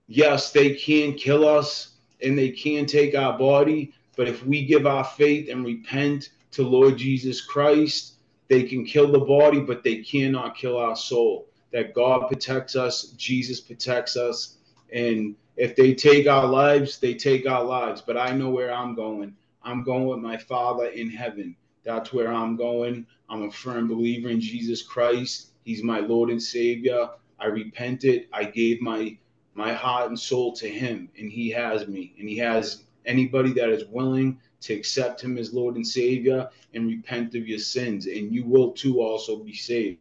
yes, 0.05 0.51
they 0.51 0.75
can 0.75 1.15
kill 1.15 1.43
us 1.47 1.95
and 2.21 2.37
they 2.37 2.51
can 2.51 2.85
take 2.85 3.15
our 3.15 3.35
body, 3.35 3.95
but 4.15 4.27
if 4.27 4.45
we 4.45 4.63
give 4.63 4.85
our 4.85 5.03
faith 5.03 5.49
and 5.49 5.65
repent 5.65 6.29
to 6.51 6.61
Lord 6.61 6.97
Jesus 6.97 7.41
Christ, 7.41 8.12
they 8.53 8.61
can 8.61 8.85
kill 8.85 9.11
the 9.11 9.19
body, 9.19 9.59
but 9.59 9.83
they 9.83 9.97
cannot 10.03 10.55
kill 10.55 10.77
our 10.77 10.95
soul 10.95 11.47
that 11.71 11.95
God 11.95 12.27
protects 12.27 12.75
us, 12.75 13.07
Jesus 13.17 13.59
protects 13.59 14.15
us. 14.15 14.57
And 14.93 15.35
if 15.57 15.75
they 15.75 15.95
take 15.95 16.27
our 16.27 16.45
lives, 16.45 16.99
they 16.99 17.15
take 17.15 17.47
our 17.47 17.63
lives. 17.63 17.99
But 17.99 18.15
I 18.15 18.31
know 18.31 18.51
where 18.51 18.71
I'm 18.71 18.93
going. 18.93 19.35
I'm 19.63 19.83
going 19.83 20.05
with 20.05 20.19
my 20.19 20.37
Father 20.37 20.85
in 20.85 21.09
heaven. 21.09 21.55
That's 21.83 22.13
where 22.13 22.31
I'm 22.31 22.55
going. 22.55 23.07
I'm 23.27 23.41
a 23.41 23.51
firm 23.51 23.87
believer 23.87 24.29
in 24.29 24.39
Jesus 24.39 24.83
Christ. 24.83 25.47
He's 25.65 25.81
my 25.81 25.99
Lord 25.99 26.29
and 26.29 26.41
Savior. 26.41 27.09
I 27.39 27.47
repented. 27.47 28.27
I 28.31 28.43
gave 28.43 28.81
my 28.81 29.17
my 29.55 29.73
heart 29.73 30.09
and 30.09 30.19
soul 30.19 30.51
to 30.51 30.67
him 30.67 31.09
and 31.17 31.31
he 31.31 31.49
has 31.51 31.87
me 31.87 32.13
and 32.17 32.27
he 32.27 32.37
has 32.37 32.83
anybody 33.05 33.53
that 33.53 33.69
is 33.69 33.85
willing 33.85 34.39
to 34.63 34.73
accept 34.73 35.21
him 35.21 35.37
as 35.37 35.53
Lord 35.53 35.75
and 35.75 35.85
Savior 35.85 36.49
and 36.73 36.87
repent 36.87 37.35
of 37.35 37.47
your 37.47 37.59
sins 37.59 38.07
and 38.07 38.33
you 38.33 38.45
will 38.45 38.71
too 38.71 39.01
also 39.01 39.37
be 39.37 39.53
saved. 39.53 39.99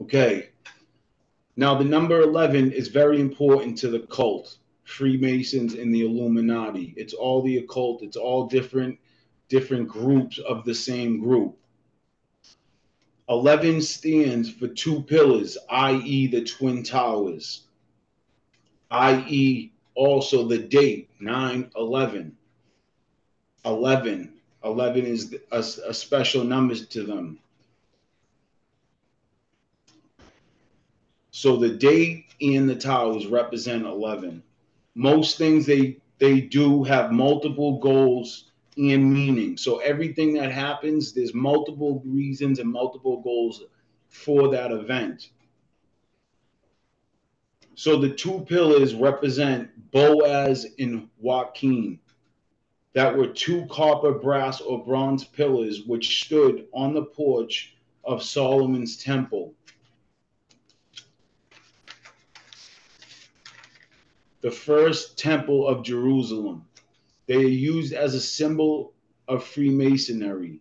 Okay. 0.00 0.50
Now, 1.56 1.74
the 1.74 1.84
number 1.84 2.20
11 2.20 2.70
is 2.70 2.86
very 2.86 3.20
important 3.20 3.76
to 3.78 3.88
the 3.88 4.00
cult, 4.00 4.58
Freemasons 4.84 5.74
and 5.74 5.92
the 5.92 6.02
Illuminati. 6.02 6.94
It's 6.96 7.14
all 7.14 7.42
the 7.42 7.58
occult, 7.58 8.02
it's 8.02 8.16
all 8.16 8.46
different 8.46 8.98
different 9.48 9.88
groups 9.88 10.38
of 10.38 10.64
the 10.64 10.74
same 10.74 11.20
group. 11.20 11.56
11 13.28 13.82
stands 13.82 14.50
for 14.50 14.68
two 14.68 15.02
pillars, 15.02 15.58
i.e., 15.70 16.26
the 16.28 16.44
Twin 16.44 16.82
Towers, 16.82 17.62
i.e., 18.90 19.72
also 19.94 20.46
the 20.46 20.58
date 20.58 21.10
9 21.20 21.70
11. 21.76 22.37
11. 23.68 24.32
11 24.64 25.06
is 25.06 25.36
a, 25.52 25.58
a 25.58 25.94
special 25.94 26.42
number 26.42 26.74
to 26.74 27.02
them. 27.04 27.38
So 31.30 31.56
the 31.56 31.68
date 31.68 32.34
and 32.40 32.68
the 32.68 32.74
towers 32.74 33.26
represent 33.26 33.84
11. 33.84 34.42
Most 34.96 35.38
things 35.38 35.66
they 35.66 35.98
they 36.18 36.40
do 36.40 36.82
have 36.82 37.12
multiple 37.12 37.78
goals 37.78 38.50
and 38.76 39.12
meaning. 39.12 39.56
So 39.56 39.78
everything 39.78 40.34
that 40.34 40.50
happens, 40.50 41.12
there's 41.12 41.34
multiple 41.34 42.02
reasons 42.04 42.58
and 42.58 42.70
multiple 42.70 43.20
goals 43.20 43.62
for 44.08 44.48
that 44.50 44.72
event. 44.72 45.30
So 47.76 47.96
the 47.96 48.10
two 48.10 48.44
pillars 48.48 48.94
represent 48.94 49.70
Boaz 49.92 50.66
and 50.80 51.08
Joachim. 51.20 52.00
That 52.98 53.16
were 53.16 53.28
two 53.28 53.64
copper, 53.66 54.10
brass, 54.10 54.60
or 54.60 54.84
bronze 54.84 55.22
pillars 55.22 55.84
which 55.86 56.24
stood 56.24 56.66
on 56.74 56.94
the 56.94 57.04
porch 57.04 57.76
of 58.02 58.24
Solomon's 58.24 58.96
temple. 58.96 59.54
the 64.40 64.50
first 64.50 65.16
temple 65.16 65.68
of 65.68 65.84
Jerusalem. 65.84 66.64
They 67.26 67.36
are 67.36 67.56
used 67.70 67.92
as 67.92 68.14
a 68.14 68.20
symbol 68.20 68.94
of 69.28 69.44
Freemasonry. 69.44 70.60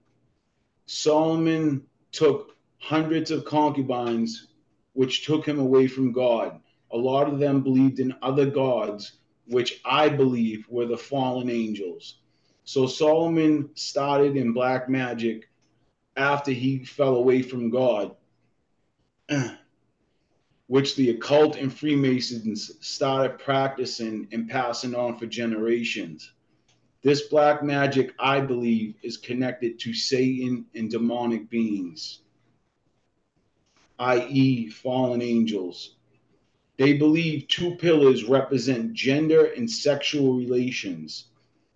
Solomon 0.86 1.88
took 2.12 2.56
hundreds 2.78 3.32
of 3.32 3.46
concubines, 3.46 4.50
which 4.94 5.26
took 5.26 5.44
him 5.44 5.58
away 5.58 5.88
from 5.88 6.12
God. 6.12 6.62
A 6.92 6.98
lot 6.98 7.28
of 7.28 7.40
them 7.40 7.64
believed 7.64 8.00
in 8.00 8.14
other 8.22 8.48
gods, 8.48 9.14
which 9.48 9.82
I 9.84 10.08
believe 10.08 10.68
were 10.70 10.86
the 10.86 10.98
fallen 10.98 11.50
angels. 11.50 12.20
So 12.68 12.86
Solomon 12.86 13.70
started 13.76 14.36
in 14.36 14.52
black 14.52 14.90
magic 14.90 15.48
after 16.18 16.52
he 16.52 16.84
fell 16.84 17.16
away 17.16 17.42
from 17.42 17.70
God. 17.70 18.14
which 20.68 20.98
the 20.98 21.12
occult 21.12 21.56
and 21.56 21.74
Freemasons 21.74 22.72
started 22.82 23.40
practicing 23.40 24.28
and 24.34 24.50
passing 24.50 24.94
on 24.94 25.18
for 25.18 25.26
generations. 25.28 26.34
This 27.04 27.22
black 27.30 27.64
magic, 27.64 28.14
I 28.20 28.42
believe, 28.42 28.96
is 29.02 29.16
connected 29.16 29.80
to 29.80 29.94
Satan 29.94 30.66
and 30.76 30.92
demonic 30.92 31.50
beings, 31.50 32.20
i.e., 34.00 34.68
fallen 34.68 35.22
angels. 35.22 35.96
They 36.76 36.98
believe 36.98 37.48
two 37.48 37.76
pillars 37.76 38.26
represent 38.26 38.92
gender 38.92 39.46
and 39.46 39.72
sexual 39.72 40.34
relations, 40.34 41.28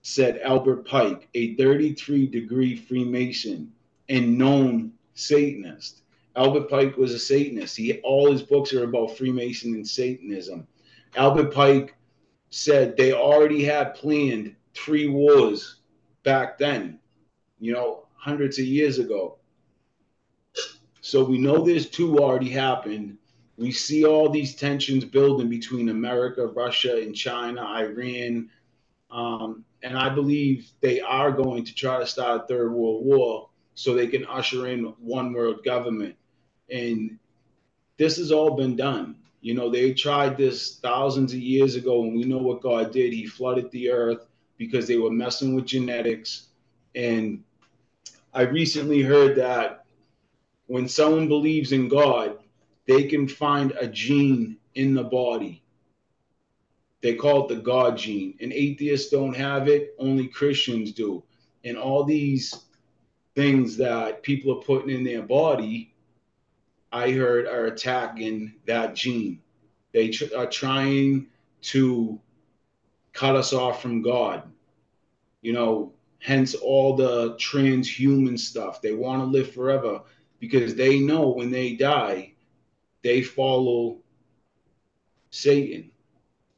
said 0.01 0.39
Albert 0.39 0.87
Pike, 0.87 1.27
a 1.33 1.55
33 1.55 2.27
degree 2.27 2.75
Freemason 2.75 3.71
and 4.09 4.37
known 4.37 4.93
Satanist. 5.13 6.01
Albert 6.35 6.69
Pike 6.69 6.97
was 6.97 7.13
a 7.13 7.19
Satanist. 7.19 7.77
He 7.77 7.99
all 8.01 8.31
his 8.31 8.41
books 8.41 8.73
are 8.73 8.83
about 8.83 9.17
Freemason 9.17 9.73
and 9.73 9.87
Satanism. 9.87 10.67
Albert 11.15 11.53
Pike 11.53 11.95
said 12.49 12.95
they 12.95 13.13
already 13.13 13.63
had 13.63 13.95
planned 13.95 14.55
three 14.73 15.07
wars 15.07 15.77
back 16.23 16.57
then, 16.57 16.99
you 17.59 17.73
know, 17.73 18.05
hundreds 18.15 18.59
of 18.59 18.65
years 18.65 18.99
ago. 18.99 19.37
So 21.01 21.23
we 21.23 21.37
know 21.37 21.63
this 21.63 21.89
two 21.89 22.19
already 22.19 22.49
happened. 22.49 23.17
We 23.57 23.71
see 23.71 24.05
all 24.05 24.29
these 24.29 24.55
tensions 24.55 25.03
building 25.03 25.49
between 25.49 25.89
America, 25.89 26.47
Russia, 26.47 27.01
and 27.01 27.15
China, 27.15 27.61
Iran. 27.61 28.49
Um, 29.09 29.65
and 29.83 29.97
I 29.97 30.09
believe 30.09 30.69
they 30.81 31.01
are 31.01 31.31
going 31.31 31.65
to 31.65 31.73
try 31.73 31.99
to 31.99 32.05
start 32.05 32.41
a 32.41 32.47
third 32.47 32.71
world 32.71 33.05
war 33.05 33.49
so 33.73 33.93
they 33.93 34.07
can 34.07 34.25
usher 34.25 34.67
in 34.67 34.83
one 34.99 35.33
world 35.33 35.63
government. 35.63 36.15
And 36.69 37.17
this 37.97 38.17
has 38.17 38.31
all 38.31 38.55
been 38.55 38.75
done. 38.75 39.15
You 39.41 39.55
know, 39.55 39.69
they 39.69 39.93
tried 39.93 40.37
this 40.37 40.77
thousands 40.77 41.33
of 41.33 41.39
years 41.39 41.75
ago, 41.75 42.03
and 42.03 42.15
we 42.15 42.25
know 42.25 42.37
what 42.37 42.61
God 42.61 42.91
did. 42.91 43.11
He 43.11 43.25
flooded 43.25 43.71
the 43.71 43.89
earth 43.89 44.27
because 44.57 44.87
they 44.87 44.97
were 44.97 45.09
messing 45.09 45.55
with 45.55 45.65
genetics. 45.65 46.47
And 46.93 47.43
I 48.33 48.43
recently 48.43 49.01
heard 49.01 49.35
that 49.37 49.85
when 50.67 50.87
someone 50.87 51.27
believes 51.27 51.71
in 51.71 51.87
God, 51.87 52.37
they 52.85 53.05
can 53.05 53.27
find 53.27 53.71
a 53.79 53.87
gene 53.87 54.57
in 54.75 54.93
the 54.93 55.03
body. 55.03 55.60
They 57.01 57.15
call 57.15 57.45
it 57.45 57.55
the 57.55 57.61
God 57.61 57.97
gene. 57.97 58.37
And 58.41 58.53
atheists 58.53 59.09
don't 59.09 59.35
have 59.35 59.67
it, 59.67 59.95
only 59.97 60.27
Christians 60.27 60.91
do. 60.91 61.23
And 61.63 61.77
all 61.77 62.03
these 62.03 62.65
things 63.35 63.77
that 63.77 64.23
people 64.23 64.57
are 64.57 64.63
putting 64.63 64.95
in 64.95 65.03
their 65.03 65.23
body, 65.23 65.93
I 66.91 67.11
heard, 67.11 67.47
are 67.47 67.65
attacking 67.65 68.53
that 68.65 68.95
gene. 68.95 69.41
They 69.93 70.09
tr- 70.09 70.35
are 70.35 70.47
trying 70.47 71.27
to 71.63 72.19
cut 73.13 73.35
us 73.35 73.53
off 73.53 73.81
from 73.81 74.01
God. 74.01 74.43
You 75.41 75.53
know, 75.53 75.93
hence 76.19 76.53
all 76.53 76.95
the 76.95 77.35
transhuman 77.35 78.37
stuff. 78.37 78.81
They 78.81 78.93
want 78.93 79.21
to 79.21 79.25
live 79.25 79.53
forever 79.53 80.01
because 80.39 80.75
they 80.75 80.99
know 80.99 81.29
when 81.29 81.49
they 81.51 81.75
die, 81.75 82.33
they 83.03 83.21
follow 83.21 83.99
Satan 85.31 85.90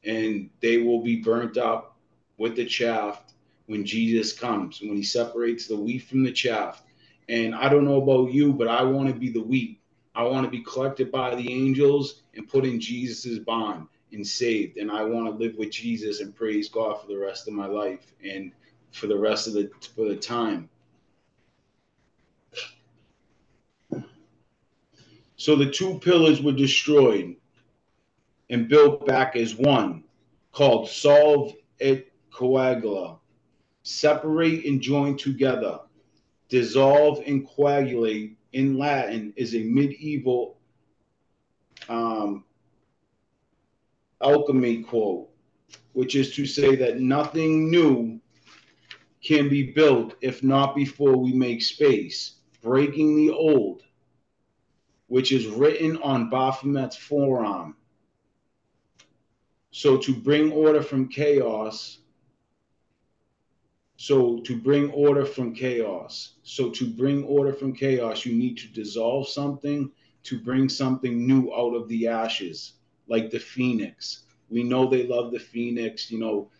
and 0.06 0.50
they 0.62 0.78
will 0.78 1.02
be 1.02 1.18
burnt 1.18 1.58
up 1.58 1.98
with 2.38 2.56
the 2.56 2.66
chaff 2.66 3.24
when 3.68 3.86
Jesus 3.86 4.34
comes, 4.34 4.82
when 4.82 4.96
he 4.96 5.04
separates 5.04 5.68
the 5.68 5.76
wheat 5.76 6.04
from 6.04 6.24
the 6.24 6.32
chaff. 6.32 6.84
And 7.30 7.56
I 7.56 7.70
don't 7.70 7.86
know 7.86 8.02
about 8.02 8.34
you, 8.34 8.54
but 8.54 8.68
I 8.68 8.84
want 8.84 9.08
to 9.08 9.16
be 9.16 9.30
the 9.30 9.42
wheat. 9.42 9.80
I 10.16 10.24
want 10.24 10.46
to 10.46 10.52
be 10.52 10.62
collected 10.62 11.12
by 11.12 11.36
the 11.36 11.52
angels 11.52 12.22
and 12.36 12.48
put 12.48 12.66
in 12.66 12.80
Jesus's 12.80 13.40
bond 13.40 13.88
and 14.12 14.26
saved. 14.26 14.78
And 14.78 14.92
I 14.92 15.04
want 15.04 15.26
to 15.28 15.44
live 15.44 15.56
with 15.58 15.72
Jesus 15.72 16.20
and 16.20 16.36
praise 16.36 16.70
God 16.70 17.02
for 17.02 17.08
the 17.08 17.18
rest 17.18 17.48
of 17.48 17.54
my 17.54 17.66
life 17.66 18.14
and 18.24 18.52
for 18.92 19.08
the 19.08 19.18
rest 19.18 19.48
of 19.48 19.54
the 19.54 19.72
for 19.96 20.08
the 20.08 20.16
time. 20.16 20.70
So 25.36 25.56
the 25.56 25.70
two 25.70 26.00
pillars 26.00 26.42
were 26.42 26.52
destroyed 26.52 27.36
and 28.54 28.70
built 28.70 29.04
back 29.08 29.36
as 29.36 29.56
one, 29.56 30.04
called 30.52 30.88
solve 30.88 31.56
et 31.82 32.06
coagula. 32.32 33.18
Separate 33.82 34.66
and 34.66 34.80
join 34.80 35.18
together. 35.18 35.80
Dissolve 36.50 37.24
and 37.26 37.48
coagulate 37.48 38.38
in 38.52 38.78
Latin 38.78 39.34
is 39.36 39.56
a 39.56 39.64
medieval 39.64 40.60
um, 41.90 42.44
alchemy 44.22 44.84
quote, 44.84 45.30
which 45.94 46.16
is 46.16 46.36
to 46.36 46.46
say 46.46 46.76
that 46.76 47.00
nothing 47.00 47.72
new 47.72 48.22
can 49.24 49.50
be 49.50 49.72
built 49.72 50.14
if 50.22 50.44
not 50.44 50.76
before 50.76 51.18
we 51.18 51.34
make 51.34 51.64
space, 51.64 52.36
breaking 52.62 53.16
the 53.16 53.32
old, 53.32 53.82
which 55.08 55.32
is 55.32 55.48
written 55.48 55.98
on 56.04 56.30
Baphomet's 56.30 56.96
forearm. 56.96 57.76
So 59.76 59.98
to 59.98 60.14
bring 60.14 60.52
order 60.52 60.84
from 60.84 61.08
chaos, 61.10 61.98
so 63.98 64.40
to 64.42 64.56
bring 64.56 64.92
order 64.92 65.26
from 65.26 65.56
chaos, 65.56 66.36
so 66.44 66.70
to 66.70 66.86
bring 66.86 67.24
order 67.24 67.52
from 67.52 67.74
chaos, 67.74 68.24
you 68.24 68.36
need 68.36 68.56
to 68.60 68.68
dissolve 68.68 69.28
something 69.28 69.90
to 70.26 70.40
bring 70.40 70.70
something 70.70 71.26
new 71.26 71.52
out 71.56 71.74
of 71.74 71.90
the 71.90 72.08
ashes, 72.08 72.74
like 73.08 73.32
the 73.32 73.40
phoenix. 73.40 74.26
We 74.48 74.62
know 74.62 74.88
they 74.88 75.08
love 75.08 75.32
the 75.32 75.40
phoenix, 75.40 76.12
you 76.12 76.20
know, 76.20 76.52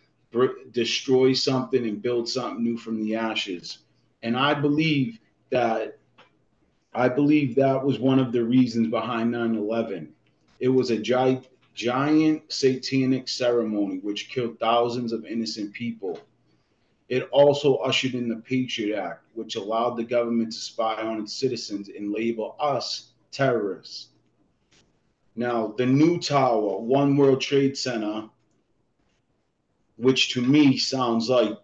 destroy 0.72 1.34
something 1.34 1.86
and 1.86 2.02
build 2.02 2.28
something 2.28 2.64
new 2.64 2.76
from 2.76 3.00
the 3.00 3.14
ashes. 3.14 3.78
And 4.24 4.36
I 4.36 4.54
believe 4.54 5.20
that 5.50 5.98
I 6.92 7.08
believe 7.08 7.54
that 7.54 7.84
was 7.84 8.00
one 8.00 8.18
of 8.18 8.32
the 8.32 8.42
reasons 8.44 8.88
behind 8.88 9.30
9/11. 9.30 10.08
It 10.58 10.68
was 10.68 10.90
a 10.90 10.98
giant 10.98 11.46
giant 11.74 12.52
satanic 12.52 13.28
ceremony 13.28 13.98
which 13.98 14.30
killed 14.30 14.58
thousands 14.58 15.12
of 15.12 15.26
innocent 15.26 15.72
people. 15.72 16.18
It 17.08 17.28
also 17.30 17.76
ushered 17.76 18.14
in 18.14 18.28
the 18.28 18.36
Patriot 18.36 18.98
Act, 18.98 19.24
which 19.34 19.56
allowed 19.56 19.96
the 19.96 20.04
government 20.04 20.52
to 20.52 20.58
spy 20.58 21.02
on 21.02 21.20
its 21.20 21.34
citizens 21.34 21.88
and 21.88 22.12
label 22.12 22.56
us 22.58 23.12
terrorists. 23.30 24.08
Now, 25.36 25.74
the 25.76 25.84
new 25.84 26.18
tower, 26.20 26.78
One 26.78 27.16
World 27.16 27.40
Trade 27.40 27.76
Center, 27.76 28.28
which 29.96 30.32
to 30.34 30.42
me 30.42 30.78
sounds 30.78 31.28
like, 31.28 31.58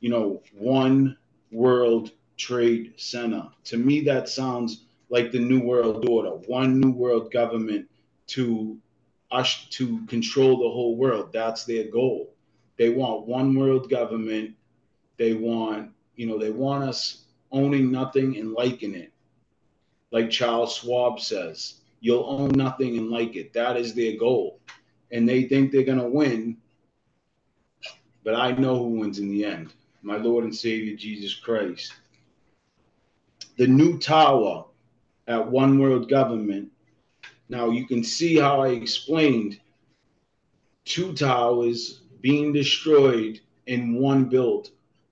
you 0.00 0.08
know, 0.08 0.40
One 0.52 1.16
World 1.50 2.12
Trade 2.36 2.94
Center. 2.96 3.48
To 3.64 3.76
me, 3.76 4.00
that 4.02 4.28
sounds 4.28 4.84
like 5.10 5.32
the 5.32 5.38
New 5.38 5.60
World 5.60 6.08
Order, 6.08 6.30
one 6.46 6.80
New 6.80 6.92
World 6.92 7.32
government 7.32 7.88
to 8.28 8.78
us 9.30 9.66
to 9.70 10.04
control 10.06 10.56
the 10.58 10.70
whole 10.70 10.96
world. 10.96 11.32
That's 11.32 11.64
their 11.64 11.84
goal. 11.84 12.34
They 12.76 12.90
want 12.90 13.26
one 13.26 13.54
world 13.54 13.90
government. 13.90 14.54
They 15.16 15.34
want, 15.34 15.90
you 16.16 16.26
know, 16.26 16.38
they 16.38 16.50
want 16.50 16.84
us 16.84 17.24
owning 17.50 17.90
nothing 17.90 18.36
and 18.36 18.52
liking 18.52 18.94
it. 18.94 19.12
Like 20.10 20.30
Charles 20.30 20.76
Schwab 20.76 21.20
says, 21.20 21.80
you'll 22.00 22.24
own 22.24 22.50
nothing 22.50 22.96
and 22.96 23.10
like 23.10 23.36
it. 23.36 23.52
That 23.52 23.76
is 23.76 23.94
their 23.94 24.16
goal. 24.16 24.60
And 25.10 25.28
they 25.28 25.44
think 25.44 25.72
they're 25.72 25.82
going 25.82 25.98
to 25.98 26.08
win. 26.08 26.56
But 28.24 28.34
I 28.34 28.52
know 28.52 28.78
who 28.78 29.00
wins 29.00 29.18
in 29.18 29.28
the 29.28 29.44
end 29.44 29.72
my 30.02 30.16
Lord 30.16 30.44
and 30.44 30.54
Savior 30.54 30.96
Jesus 30.96 31.34
Christ. 31.34 31.92
The 33.56 33.66
new 33.66 33.98
tower 33.98 34.64
at 35.26 35.50
One 35.50 35.78
World 35.78 36.08
Government 36.08 36.70
now 37.48 37.70
you 37.70 37.86
can 37.86 38.04
see 38.04 38.36
how 38.36 38.60
I 38.60 38.68
explained 38.68 39.60
two 40.84 41.12
towers 41.14 42.00
being 42.20 42.52
destroyed 42.52 43.40
and 43.66 43.96
one 43.96 44.24
built. 44.24 44.70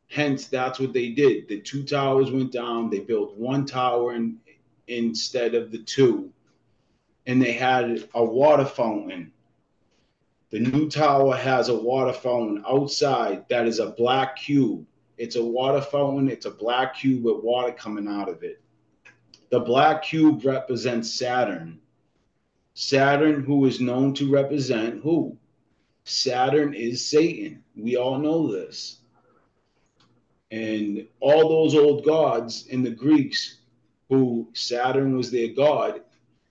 Hence, 0.08 0.46
that's 0.46 0.78
what 0.78 0.92
they 0.92 1.10
did. 1.10 1.48
The 1.48 1.60
two 1.60 1.82
towers 1.82 2.30
went 2.30 2.52
down. 2.52 2.90
They 2.90 3.00
built 3.00 3.36
one 3.36 3.66
tower 3.66 4.14
in, 4.14 4.38
instead 4.86 5.54
of 5.54 5.70
the 5.70 5.78
two, 5.78 6.32
and 7.26 7.42
they 7.42 7.52
had 7.52 8.08
a 8.14 8.24
water 8.24 8.64
fountain. 8.64 9.32
The 10.50 10.60
new 10.60 10.88
tower 10.88 11.36
has 11.36 11.68
a 11.68 11.74
water 11.74 12.12
fountain 12.12 12.64
outside 12.68 13.44
that 13.48 13.66
is 13.66 13.80
a 13.80 13.90
black 13.90 14.36
cube. 14.36 14.86
It's 15.18 15.36
a 15.36 15.44
water 15.44 15.80
fountain. 15.80 16.28
It's 16.30 16.46
a 16.46 16.50
black 16.50 16.96
cube 16.96 17.24
with 17.24 17.42
water 17.42 17.72
coming 17.72 18.06
out 18.06 18.28
of 18.28 18.42
it. 18.42 18.60
The 19.50 19.60
black 19.60 20.02
cube 20.02 20.44
represents 20.44 21.12
Saturn 21.12 21.80
Saturn, 22.78 23.42
who 23.42 23.64
is 23.64 23.80
known 23.80 24.12
to 24.12 24.30
represent 24.30 25.00
who? 25.00 25.38
Saturn 26.04 26.74
is 26.74 27.08
Satan. 27.08 27.64
We 27.74 27.96
all 27.96 28.18
know 28.18 28.52
this. 28.52 28.98
And 30.50 31.08
all 31.20 31.48
those 31.48 31.74
old 31.74 32.04
gods 32.04 32.66
in 32.66 32.82
the 32.82 32.90
Greeks, 32.90 33.60
who 34.10 34.50
Saturn 34.52 35.16
was 35.16 35.30
their 35.30 35.48
god, 35.48 36.02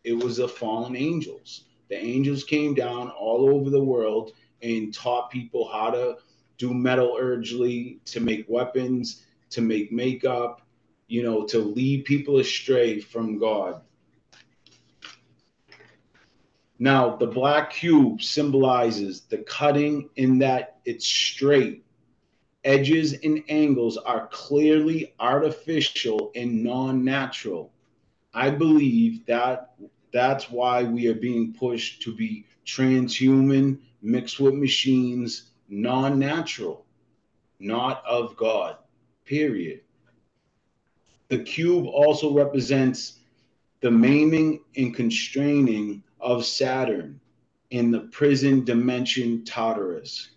it 0.03 0.13
was 0.13 0.37
the 0.37 0.47
fallen 0.47 0.95
angels. 0.95 1.65
The 1.89 2.03
angels 2.03 2.43
came 2.43 2.73
down 2.73 3.11
all 3.11 3.47
over 3.47 3.69
the 3.69 3.83
world 3.83 4.31
and 4.63 4.91
taught 4.91 5.29
people 5.29 5.69
how 5.71 5.91
to 5.91 6.17
do 6.57 6.73
metallurgy, 6.73 7.99
to 8.05 8.19
make 8.19 8.49
weapons, 8.49 9.23
to 9.51 9.61
make 9.61 9.91
makeup, 9.91 10.63
you 11.07 11.21
know, 11.21 11.45
to 11.45 11.59
lead 11.59 12.03
people 12.05 12.39
astray 12.39 12.99
from 12.99 13.37
God. 13.37 13.81
Now, 16.79 17.15
the 17.15 17.27
black 17.27 17.71
cube 17.71 18.21
symbolizes 18.21 19.21
the 19.21 19.39
cutting 19.39 20.09
in 20.15 20.39
that 20.39 20.79
it's 20.85 21.05
straight. 21.05 21.85
Edges 22.63 23.13
and 23.23 23.43
angles 23.49 23.97
are 23.97 24.27
clearly 24.27 25.13
artificial 25.19 26.31
and 26.35 26.63
non 26.63 27.03
natural. 27.03 27.71
I 28.33 28.49
believe 28.49 29.25
that 29.27 29.75
that's 30.11 30.49
why 30.51 30.83
we 30.83 31.07
are 31.07 31.15
being 31.15 31.53
pushed 31.53 32.01
to 32.03 32.15
be 32.15 32.45
transhuman, 32.65 33.79
mixed 34.01 34.39
with 34.39 34.55
machines, 34.55 35.51
non 35.69 36.19
natural, 36.19 36.85
not 37.59 38.03
of 38.05 38.35
God. 38.35 38.77
period. 39.25 39.81
The 41.29 41.39
cube 41.39 41.85
also 41.87 42.33
represents 42.33 43.19
the 43.81 43.91
maiming 43.91 44.61
and 44.75 44.93
constraining 44.95 46.03
of 46.25 46.43
Saturn 46.43 47.21
in 47.69 47.91
the 47.91 47.99
prison 47.99 48.65
dimension 48.65 49.45
Tartarus, 49.45 50.31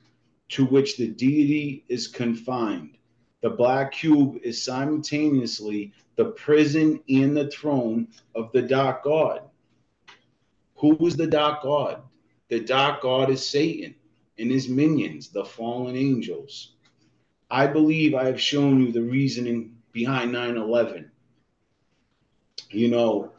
to 0.50 0.66
which 0.66 0.98
the 0.98 1.08
deity 1.08 1.84
is 1.88 2.06
confined. 2.06 2.98
The 3.40 3.50
black 3.50 3.92
cube 3.92 4.38
is 4.42 4.62
simultaneously 4.62 5.92
the 6.16 6.26
prison 6.26 7.00
and 7.08 7.34
the 7.34 7.50
throne 7.50 8.08
of 8.34 8.52
the 8.52 8.60
dark 8.60 9.02
god. 9.04 9.42
Who 10.76 10.94
is 11.06 11.16
the 11.16 11.26
dark 11.26 11.62
god? 11.62 12.02
The 12.48 12.60
dark 12.60 13.00
god 13.00 13.30
is 13.30 13.48
Satan 13.48 13.94
and 14.38 14.50
his 14.50 14.68
minions, 14.68 15.30
the 15.30 15.44
fallen 15.44 15.96
angels. 15.96 16.74
I 17.50 17.66
believe 17.66 18.14
I 18.14 18.26
have 18.26 18.40
shown 18.40 18.80
you 18.84 18.92
the 18.92 19.02
reasoning 19.02 19.76
behind 19.92 20.32
9 20.32 20.58
11. 20.58 21.10
You 22.70 22.88
know, 22.88 23.32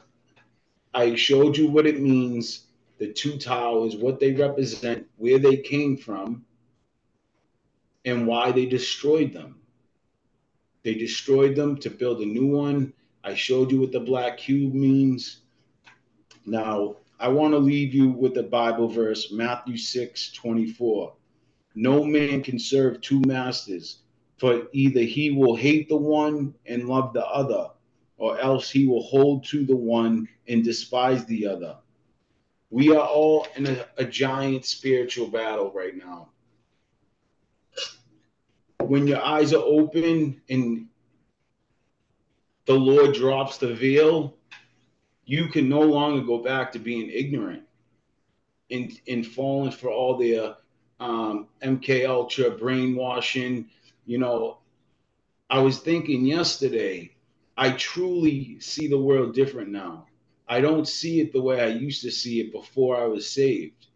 I 0.94 1.16
showed 1.16 1.58
you 1.58 1.70
what 1.70 1.86
it 1.86 2.00
means, 2.00 2.66
the 2.98 3.12
two 3.14 3.38
towers, 3.38 3.96
what 3.96 4.20
they 4.20 4.34
represent, 4.34 5.08
where 5.18 5.40
they 5.40 5.58
came 5.58 5.96
from, 5.98 6.46
and 8.06 8.26
why 8.26 8.52
they 8.52 8.66
destroyed 8.66 9.34
them. 9.34 9.60
They 10.84 10.96
destroyed 10.96 11.56
them 11.56 11.78
to 11.78 11.90
build 11.90 12.22
a 12.22 12.26
new 12.26 12.48
one. 12.48 12.94
I 13.24 13.36
showed 13.36 13.72
you 13.72 13.82
what 13.82 13.92
the 13.92 14.00
black 14.00 14.38
cube 14.38 14.74
means. 14.74 15.42
Now, 16.46 16.96
I 17.20 17.28
want 17.28 17.54
to 17.54 17.60
leave 17.60 17.94
you 17.94 18.10
with 18.10 18.34
the 18.34 18.44
Bible 18.44 18.88
verse, 18.88 19.32
Matthew 19.32 19.78
6 19.78 20.32
24. 20.32 21.14
No 21.76 22.04
man 22.04 22.42
can 22.42 22.58
serve 22.58 23.02
two 23.02 23.22
masters, 23.22 24.00
for 24.38 24.68
either 24.72 25.02
he 25.02 25.32
will 25.32 25.56
hate 25.56 25.90
the 25.90 25.98
one 25.98 26.56
and 26.66 26.88
love 26.88 27.14
the 27.14 27.26
other, 27.26 27.70
or 28.20 28.40
else 28.40 28.70
he 28.70 28.86
will 28.86 29.02
hold 29.02 29.46
to 29.46 29.66
the 29.66 29.76
one 29.76 30.28
and 30.48 30.64
despise 30.64 31.26
the 31.26 31.48
other. 31.48 31.78
We 32.70 32.92
are 32.92 33.08
all 33.08 33.48
in 33.56 33.66
a, 33.66 33.86
a 33.98 34.06
giant 34.06 34.66
spiritual 34.66 35.30
battle 35.30 35.72
right 35.74 35.96
now. 35.96 36.30
When 38.82 39.08
your 39.08 39.24
eyes 39.24 39.54
are 39.54 39.64
open 39.64 40.42
and 40.50 40.88
the 42.66 42.74
Lord 42.74 43.16
drops 43.16 43.58
the 43.58 43.74
veil, 43.74 44.36
you 45.26 45.48
can 45.48 45.70
no 45.70 45.82
longer 45.82 46.22
go 46.22 46.40
back 46.40 46.74
to 46.74 46.80
being 46.80 47.10
ignorant 47.10 47.64
and, 48.70 48.92
and 49.08 49.26
falling 49.26 49.72
for 49.72 49.90
all 49.90 50.18
the 50.18 50.58
um, 51.00 51.48
MK 51.64 52.08
Ultra 52.08 52.52
brainwashing. 52.52 53.70
You 54.06 54.18
know, 54.18 54.58
I 55.50 55.60
was 55.60 55.80
thinking 55.80 56.26
yesterday, 56.26 57.12
I 57.60 57.72
truly 57.72 58.58
see 58.62 58.88
the 58.88 58.98
world 58.98 59.36
different 59.36 59.68
now. 59.68 60.08
I 60.48 60.62
don't 60.62 60.88
see 60.88 61.20
it 61.20 61.34
the 61.34 61.42
way 61.42 61.60
I 61.60 61.68
used 61.68 62.02
to 62.04 62.10
see 62.10 62.40
it 62.40 62.54
before 62.54 62.96
I 62.96 63.06
was 63.06 63.30
saved. 63.30 63.88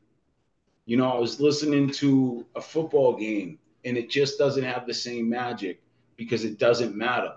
You 0.85 0.97
know, 0.97 1.09
I 1.09 1.17
was 1.17 1.39
listening 1.39 1.89
to 1.91 2.45
a 2.57 2.61
football 2.61 3.15
game 3.15 3.59
and 3.85 3.95
it 3.95 4.09
just 4.09 4.37
doesn't 4.37 4.65
have 4.65 4.85
the 4.85 4.93
same 4.93 5.29
magic 5.29 5.81
because 6.17 6.43
it 6.43 6.59
doesn't 6.59 6.93
matter. 6.93 7.35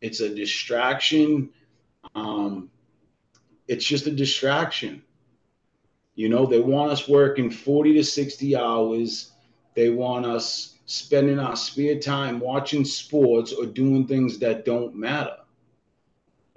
It's 0.00 0.18
a 0.18 0.34
distraction. 0.34 1.50
Um, 2.16 2.68
it's 3.68 3.84
just 3.84 4.08
a 4.08 4.10
distraction. 4.10 5.04
You 6.16 6.30
know, 6.30 6.46
they 6.46 6.58
want 6.58 6.90
us 6.90 7.08
working 7.08 7.48
40 7.48 7.94
to 7.94 8.02
60 8.02 8.56
hours. 8.56 9.30
They 9.76 9.90
want 9.90 10.26
us 10.26 10.78
spending 10.86 11.38
our 11.38 11.54
spare 11.54 12.00
time 12.00 12.40
watching 12.40 12.84
sports 12.84 13.52
or 13.52 13.66
doing 13.66 14.08
things 14.08 14.40
that 14.40 14.64
don't 14.64 14.96
matter. 14.96 15.36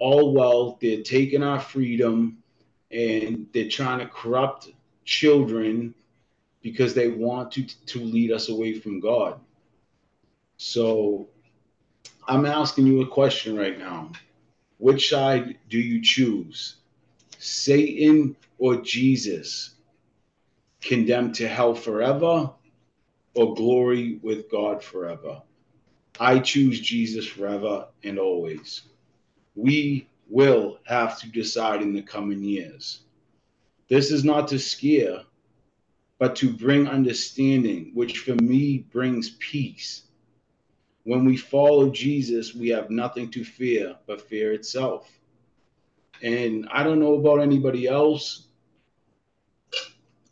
All 0.04 0.34
well, 0.34 0.76
they're 0.82 1.02
taking 1.02 1.42
our 1.42 1.58
freedom 1.58 2.36
and 2.90 3.46
they're 3.54 3.70
trying 3.70 4.00
to 4.00 4.06
corrupt 4.06 4.68
children 5.06 5.94
because 6.60 6.92
they 6.92 7.08
want 7.08 7.52
to, 7.52 7.62
to 7.86 8.00
lead 8.00 8.30
us 8.30 8.50
away 8.50 8.78
from 8.78 9.00
God. 9.00 9.40
So 10.58 11.30
I'm 12.28 12.44
asking 12.44 12.86
you 12.86 13.00
a 13.00 13.06
question 13.06 13.56
right 13.56 13.78
now. 13.78 14.12
Which 14.76 15.08
side 15.08 15.56
do 15.70 15.78
you 15.78 16.02
choose? 16.02 16.76
Satan 17.38 18.36
or 18.58 18.76
Jesus, 18.82 19.70
condemned 20.82 21.34
to 21.36 21.48
hell 21.48 21.74
forever 21.74 22.50
or 23.34 23.54
glory 23.54 24.18
with 24.22 24.50
God 24.50 24.84
forever. 24.84 25.40
I 26.20 26.40
choose 26.40 26.78
Jesus 26.78 27.24
forever 27.26 27.88
and 28.02 28.18
always. 28.18 28.82
We 29.54 30.08
will 30.28 30.78
have 30.84 31.18
to 31.20 31.28
decide 31.28 31.82
in 31.82 31.92
the 31.94 32.02
coming 32.02 32.42
years. 32.42 33.00
This 33.88 34.10
is 34.10 34.24
not 34.24 34.48
to 34.48 34.58
scare, 34.58 35.20
but 36.18 36.36
to 36.36 36.52
bring 36.52 36.88
understanding, 36.88 37.90
which 37.94 38.18
for 38.18 38.34
me 38.36 38.78
brings 38.78 39.30
peace. 39.30 40.02
When 41.04 41.24
we 41.24 41.36
follow 41.36 41.90
Jesus, 41.90 42.54
we 42.54 42.68
have 42.70 42.90
nothing 42.90 43.30
to 43.32 43.44
fear 43.44 43.96
but 44.06 44.22
fear 44.22 44.52
itself. 44.52 45.10
And 46.22 46.66
I 46.72 46.82
don't 46.82 47.00
know 47.00 47.14
about 47.14 47.42
anybody 47.42 47.86
else, 47.86 48.46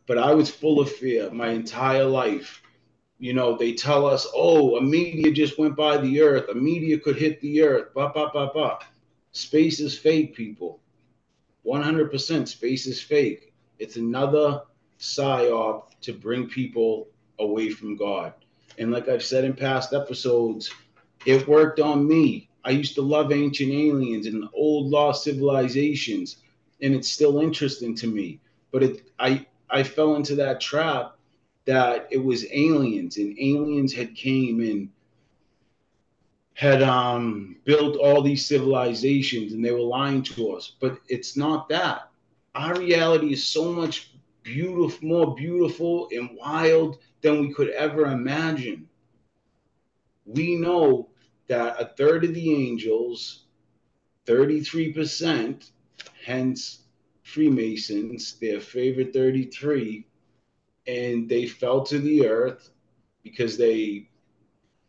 but 0.06 0.16
I 0.16 0.32
was 0.34 0.50
full 0.50 0.80
of 0.80 0.90
fear 0.90 1.30
my 1.30 1.48
entire 1.48 2.04
life. 2.04 2.62
You 3.18 3.34
know, 3.34 3.56
they 3.56 3.74
tell 3.74 4.06
us, 4.06 4.26
oh, 4.34 4.76
a 4.76 4.82
meteor 4.82 5.30
just 5.30 5.58
went 5.58 5.76
by 5.76 5.98
the 5.98 6.22
earth, 6.22 6.48
a 6.48 6.54
meteor 6.54 6.98
could 6.98 7.16
hit 7.16 7.40
the 7.40 7.62
earth, 7.62 7.92
blah, 7.94 8.10
blah, 8.10 8.32
blah, 8.32 8.50
blah. 8.52 8.78
Space 9.32 9.80
is 9.80 9.96
fake, 9.96 10.34
people. 10.34 10.80
100% 11.66 12.48
space 12.48 12.86
is 12.86 13.00
fake. 13.00 13.52
It's 13.78 13.96
another 13.96 14.62
psyop 14.98 15.84
to 16.02 16.12
bring 16.12 16.48
people 16.48 17.08
away 17.38 17.70
from 17.70 17.96
God. 17.96 18.34
And 18.78 18.90
like 18.90 19.08
I've 19.08 19.22
said 19.22 19.44
in 19.44 19.54
past 19.54 19.94
episodes, 19.94 20.70
it 21.24 21.48
worked 21.48 21.80
on 21.80 22.06
me. 22.06 22.50
I 22.64 22.70
used 22.70 22.94
to 22.96 23.02
love 23.02 23.32
ancient 23.32 23.72
aliens 23.72 24.26
and 24.26 24.44
old 24.54 24.88
lost 24.90 25.24
civilizations, 25.24 26.36
and 26.80 26.94
it's 26.94 27.08
still 27.08 27.40
interesting 27.40 27.94
to 27.96 28.06
me. 28.06 28.40
But 28.70 28.82
it, 28.82 29.02
I, 29.18 29.46
I 29.70 29.82
fell 29.82 30.14
into 30.14 30.36
that 30.36 30.60
trap 30.60 31.16
that 31.64 32.08
it 32.10 32.18
was 32.18 32.46
aliens, 32.52 33.16
and 33.16 33.38
aliens 33.38 33.94
had 33.94 34.14
came 34.14 34.60
and 34.60 34.90
had 36.54 36.82
um, 36.82 37.56
built 37.64 37.96
all 37.96 38.22
these 38.22 38.46
civilizations, 38.46 39.52
and 39.52 39.64
they 39.64 39.72
were 39.72 39.80
lying 39.80 40.22
to 40.22 40.52
us. 40.52 40.72
But 40.80 40.98
it's 41.08 41.36
not 41.36 41.68
that. 41.70 42.10
Our 42.54 42.78
reality 42.78 43.32
is 43.32 43.44
so 43.44 43.72
much 43.72 44.12
beautiful, 44.42 45.08
more 45.08 45.34
beautiful 45.34 46.08
and 46.12 46.36
wild 46.36 46.98
than 47.22 47.40
we 47.40 47.52
could 47.52 47.70
ever 47.70 48.06
imagine. 48.06 48.88
We 50.26 50.56
know 50.56 51.08
that 51.48 51.80
a 51.80 51.86
third 51.96 52.24
of 52.24 52.34
the 52.34 52.54
angels, 52.54 53.44
33%, 54.26 55.70
hence 56.24 56.82
Freemasons, 57.22 58.38
their 58.40 58.60
favorite 58.60 59.12
33, 59.12 60.06
and 60.86 61.28
they 61.28 61.46
fell 61.46 61.82
to 61.84 61.98
the 61.98 62.26
earth 62.26 62.70
because 63.22 63.56
they 63.56 64.08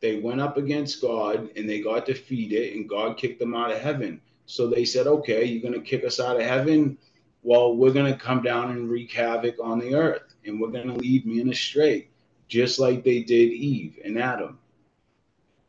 they 0.04 0.20
went 0.20 0.42
up 0.42 0.58
against 0.58 1.02
God 1.02 1.50
and 1.56 1.68
they 1.68 1.82
got 1.82 2.06
defeated 2.06 2.76
and 2.76 2.88
God 2.88 3.18
kicked 3.18 3.40
them 3.40 3.56
out 3.56 3.72
of 3.72 3.80
heaven. 3.80 4.22
So 4.46 4.68
they 4.68 4.86
said, 4.86 5.08
"Okay, 5.08 5.46
you're 5.46 5.62
going 5.62 5.82
to 5.82 5.90
kick 5.90 6.04
us 6.04 6.20
out 6.20 6.36
of 6.36 6.44
heaven. 6.44 6.98
Well, 7.42 7.76
we're 7.76 7.94
going 7.94 8.14
to 8.14 8.20
come 8.20 8.42
down 8.44 8.72
and 8.72 8.90
wreak 8.90 9.12
havoc 9.12 9.56
on 9.62 9.80
the 9.80 9.96
earth 9.96 10.36
and 10.46 10.60
we're 10.60 10.72
going 10.72 10.88
to 10.88 10.94
lead 10.94 11.26
men 11.26 11.50
astray, 11.50 12.10
just 12.48 12.78
like 12.78 13.04
they 13.04 13.24
did 13.24 13.52
Eve 13.52 13.98
and 14.06 14.20
Adam." 14.20 14.60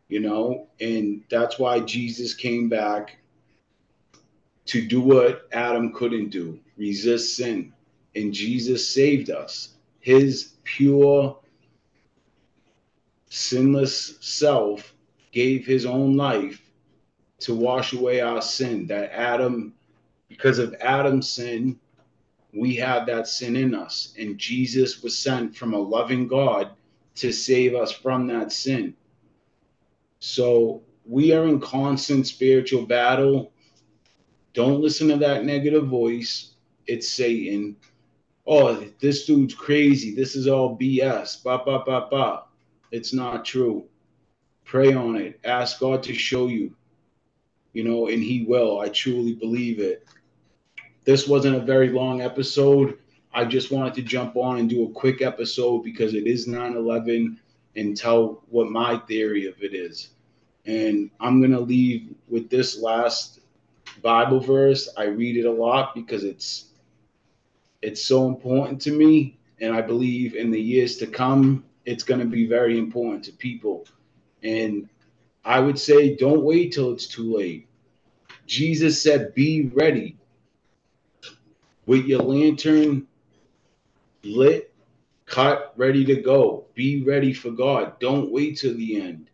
you 0.08 0.20
know, 0.20 0.68
and 0.80 1.22
that's 1.30 1.58
why 1.58 1.80
Jesus 1.80 2.34
came 2.34 2.68
back 2.68 3.16
to 4.66 4.86
do 4.86 5.00
what 5.00 5.48
Adam 5.52 5.92
couldn't 5.92 6.28
do 6.28 6.58
resist 6.76 7.36
sin. 7.36 7.72
And 8.14 8.32
Jesus 8.32 8.88
saved 8.88 9.30
us. 9.30 9.70
His 10.00 10.54
pure, 10.64 11.36
sinless 13.34 14.16
self 14.20 14.94
gave 15.32 15.66
his 15.66 15.84
own 15.84 16.16
life 16.16 16.62
to 17.40 17.52
wash 17.52 17.92
away 17.92 18.20
our 18.20 18.40
sin. 18.40 18.86
That 18.86 19.12
Adam, 19.12 19.74
because 20.28 20.60
of 20.60 20.74
Adam's 20.80 21.28
sin, 21.28 21.78
we 22.52 22.76
have 22.76 23.06
that 23.06 23.26
sin 23.26 23.56
in 23.56 23.74
us. 23.74 24.14
And 24.18 24.38
Jesus 24.38 25.02
was 25.02 25.18
sent 25.18 25.56
from 25.56 25.74
a 25.74 25.78
loving 25.78 26.28
God 26.28 26.70
to 27.16 27.32
save 27.32 27.74
us 27.74 27.90
from 27.90 28.28
that 28.28 28.52
sin. 28.52 28.94
So 30.20 30.82
we 31.04 31.32
are 31.32 31.48
in 31.48 31.60
constant 31.60 32.28
spiritual 32.28 32.86
battle. 32.86 33.52
Don't 34.52 34.80
listen 34.80 35.08
to 35.08 35.16
that 35.16 35.44
negative 35.44 35.88
voice. 35.88 36.54
It's 36.86 37.08
Satan. 37.08 37.76
Oh, 38.46 38.86
this 39.00 39.26
dude's 39.26 39.54
crazy. 39.54 40.14
This 40.14 40.36
is 40.36 40.46
all 40.46 40.78
BS. 40.78 41.42
Ba 41.42 41.62
ba 41.64 41.82
ba 41.84 42.06
ba. 42.08 42.44
It's 42.90 43.12
not 43.12 43.44
true. 43.44 43.84
Pray 44.64 44.92
on 44.92 45.16
it. 45.16 45.40
Ask 45.44 45.80
God 45.80 46.02
to 46.04 46.14
show 46.14 46.46
you, 46.46 46.74
you 47.72 47.84
know, 47.84 48.08
and 48.08 48.22
He 48.22 48.44
will. 48.44 48.80
I 48.80 48.88
truly 48.88 49.34
believe 49.34 49.80
it. 49.80 50.06
This 51.04 51.28
wasn't 51.28 51.56
a 51.56 51.60
very 51.60 51.90
long 51.90 52.22
episode. 52.22 52.98
I 53.32 53.44
just 53.44 53.70
wanted 53.70 53.94
to 53.94 54.02
jump 54.02 54.36
on 54.36 54.58
and 54.58 54.70
do 54.70 54.84
a 54.84 54.92
quick 54.92 55.20
episode 55.20 55.82
because 55.82 56.14
it 56.14 56.26
is 56.26 56.46
9 56.46 56.76
11 56.76 57.38
and 57.76 57.96
tell 57.96 58.42
what 58.48 58.70
my 58.70 58.98
theory 59.08 59.46
of 59.46 59.60
it 59.62 59.74
is. 59.74 60.10
And 60.66 61.10
I'm 61.20 61.40
going 61.40 61.52
to 61.52 61.60
leave 61.60 62.14
with 62.28 62.48
this 62.48 62.80
last 62.80 63.40
Bible 64.02 64.40
verse. 64.40 64.88
I 64.96 65.04
read 65.04 65.36
it 65.36 65.46
a 65.46 65.52
lot 65.52 65.94
because 65.94 66.24
it's 66.24 66.66
it's 67.82 68.02
so 68.02 68.28
important 68.28 68.80
to 68.82 68.92
me 68.92 69.36
and 69.60 69.74
I 69.74 69.82
believe 69.82 70.34
in 70.34 70.50
the 70.50 70.60
years 70.60 70.96
to 70.98 71.06
come 71.06 71.64
it's 71.84 72.04
going 72.04 72.20
to 72.20 72.26
be 72.26 72.46
very 72.46 72.78
important 72.78 73.24
to 73.24 73.32
people. 73.32 73.86
And 74.42 74.88
I 75.44 75.60
would 75.60 75.78
say 75.78 76.16
don't 76.16 76.42
wait 76.42 76.72
till 76.72 76.92
it's 76.92 77.06
too 77.06 77.36
late. 77.36 77.68
Jesus 78.46 79.02
said 79.02 79.34
be 79.34 79.70
ready 79.74 80.16
with 81.86 82.06
your 82.06 82.22
lantern 82.22 83.06
lit, 84.22 84.72
cut, 85.26 85.72
ready 85.76 86.04
to 86.06 86.16
go. 86.16 86.66
Be 86.74 87.02
ready 87.04 87.32
for 87.32 87.50
God. 87.50 87.98
Don't 88.00 88.30
wait 88.30 88.58
till 88.58 88.76
the 88.76 89.00
end. 89.00 89.30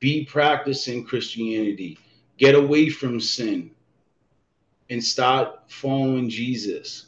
Be 0.00 0.24
practicing 0.24 1.04
Christianity. 1.04 1.98
Get 2.36 2.54
away 2.54 2.88
from 2.88 3.20
sin 3.20 3.72
and 4.90 5.02
start 5.02 5.70
following 5.70 6.30
Jesus. 6.30 7.06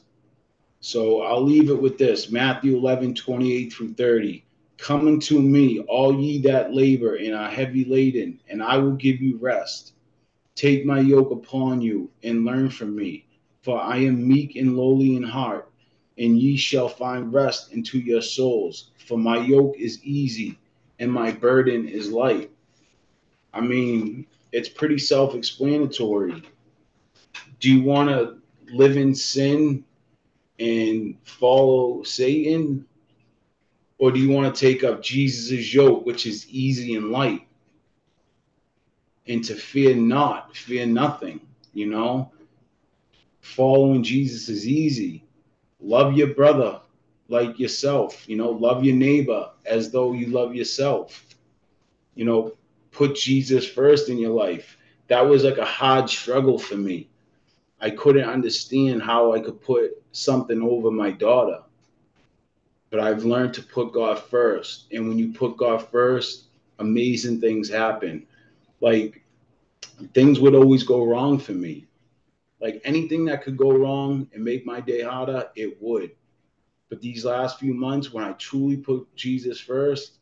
So 0.80 1.22
I'll 1.22 1.42
leave 1.44 1.70
it 1.70 1.80
with 1.80 1.98
this 1.98 2.30
Matthew 2.30 2.76
11, 2.76 3.14
28 3.14 3.72
through 3.72 3.94
30. 3.94 4.44
Come 4.80 5.06
unto 5.06 5.40
me, 5.40 5.80
all 5.80 6.18
ye 6.18 6.40
that 6.42 6.72
labor 6.74 7.16
and 7.16 7.34
are 7.34 7.50
heavy 7.50 7.84
laden, 7.84 8.40
and 8.48 8.62
I 8.62 8.78
will 8.78 8.94
give 8.94 9.20
you 9.20 9.36
rest. 9.36 9.92
Take 10.54 10.86
my 10.86 11.00
yoke 11.00 11.30
upon 11.30 11.82
you 11.82 12.10
and 12.22 12.46
learn 12.46 12.70
from 12.70 12.96
me, 12.96 13.26
for 13.62 13.78
I 13.78 13.98
am 13.98 14.26
meek 14.26 14.56
and 14.56 14.76
lowly 14.78 15.16
in 15.16 15.22
heart, 15.22 15.70
and 16.16 16.38
ye 16.38 16.56
shall 16.56 16.88
find 16.88 17.32
rest 17.32 17.72
into 17.72 17.98
your 17.98 18.22
souls. 18.22 18.90
For 19.06 19.18
my 19.18 19.38
yoke 19.44 19.76
is 19.78 20.02
easy 20.02 20.58
and 20.98 21.12
my 21.12 21.30
burden 21.30 21.86
is 21.86 22.10
light. 22.10 22.50
I 23.52 23.60
mean, 23.60 24.26
it's 24.50 24.68
pretty 24.68 24.98
self 24.98 25.34
explanatory. 25.34 26.42
Do 27.58 27.70
you 27.70 27.82
want 27.82 28.08
to 28.08 28.38
live 28.72 28.96
in 28.96 29.14
sin 29.14 29.84
and 30.58 31.16
follow 31.22 32.02
Satan? 32.02 32.86
Or 34.00 34.10
do 34.10 34.18
you 34.18 34.30
want 34.30 34.52
to 34.52 34.58
take 34.58 34.82
up 34.82 35.02
Jesus' 35.02 35.74
yoke, 35.74 36.06
which 36.06 36.24
is 36.24 36.48
easy 36.48 36.94
and 36.94 37.10
light? 37.10 37.46
And 39.28 39.44
to 39.44 39.54
fear 39.54 39.94
not, 39.94 40.56
fear 40.56 40.86
nothing, 40.86 41.40
you 41.74 41.84
know? 41.84 42.32
Following 43.42 44.02
Jesus 44.02 44.48
is 44.48 44.66
easy. 44.66 45.26
Love 45.80 46.14
your 46.14 46.32
brother 46.32 46.80
like 47.28 47.58
yourself, 47.58 48.26
you 48.26 48.36
know, 48.36 48.48
love 48.48 48.82
your 48.82 48.96
neighbor 48.96 49.50
as 49.66 49.90
though 49.90 50.14
you 50.14 50.28
love 50.28 50.54
yourself. 50.54 51.26
You 52.14 52.24
know, 52.24 52.56
put 52.92 53.16
Jesus 53.16 53.68
first 53.68 54.08
in 54.08 54.16
your 54.16 54.32
life. 54.32 54.78
That 55.08 55.26
was 55.26 55.44
like 55.44 55.58
a 55.58 55.64
hard 55.66 56.08
struggle 56.08 56.58
for 56.58 56.76
me. 56.76 57.10
I 57.78 57.90
couldn't 57.90 58.28
understand 58.28 59.02
how 59.02 59.34
I 59.34 59.40
could 59.40 59.60
put 59.60 60.02
something 60.12 60.62
over 60.62 60.90
my 60.90 61.10
daughter. 61.10 61.60
But 62.90 63.00
I've 63.00 63.24
learned 63.24 63.54
to 63.54 63.62
put 63.62 63.92
God 63.92 64.18
first. 64.18 64.86
And 64.92 65.08
when 65.08 65.18
you 65.18 65.32
put 65.32 65.56
God 65.56 65.88
first, 65.90 66.46
amazing 66.78 67.40
things 67.40 67.68
happen. 67.68 68.26
Like 68.80 69.22
things 70.12 70.40
would 70.40 70.54
always 70.54 70.82
go 70.82 71.04
wrong 71.04 71.38
for 71.38 71.52
me. 71.52 71.86
Like 72.60 72.80
anything 72.84 73.24
that 73.26 73.42
could 73.42 73.56
go 73.56 73.72
wrong 73.72 74.28
and 74.34 74.44
make 74.44 74.66
my 74.66 74.80
day 74.80 75.02
harder, 75.02 75.48
it 75.56 75.80
would. 75.80 76.10
But 76.88 77.00
these 77.00 77.24
last 77.24 77.58
few 77.58 77.72
months, 77.72 78.12
when 78.12 78.24
I 78.24 78.32
truly 78.32 78.76
put 78.76 79.14
Jesus 79.14 79.60
first, 79.60 80.18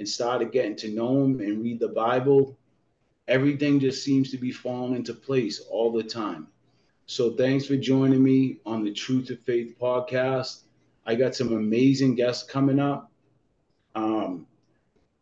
and 0.00 0.08
started 0.08 0.50
getting 0.50 0.74
to 0.74 0.88
know 0.88 1.22
him 1.22 1.40
and 1.40 1.62
read 1.62 1.78
the 1.78 1.88
Bible, 1.88 2.56
everything 3.28 3.78
just 3.78 4.02
seems 4.02 4.30
to 4.30 4.38
be 4.38 4.50
falling 4.50 4.96
into 4.96 5.12
place 5.12 5.60
all 5.70 5.92
the 5.92 6.02
time. 6.02 6.48
So 7.04 7.36
thanks 7.36 7.66
for 7.66 7.76
joining 7.76 8.22
me 8.22 8.60
on 8.64 8.82
the 8.82 8.92
Truth 8.92 9.28
of 9.28 9.40
Faith 9.40 9.76
podcast. 9.78 10.62
I 11.10 11.14
got 11.14 11.34
some 11.34 11.52
amazing 11.52 12.14
guests 12.14 12.48
coming 12.48 12.78
up. 12.78 13.10
Um, 13.94 14.46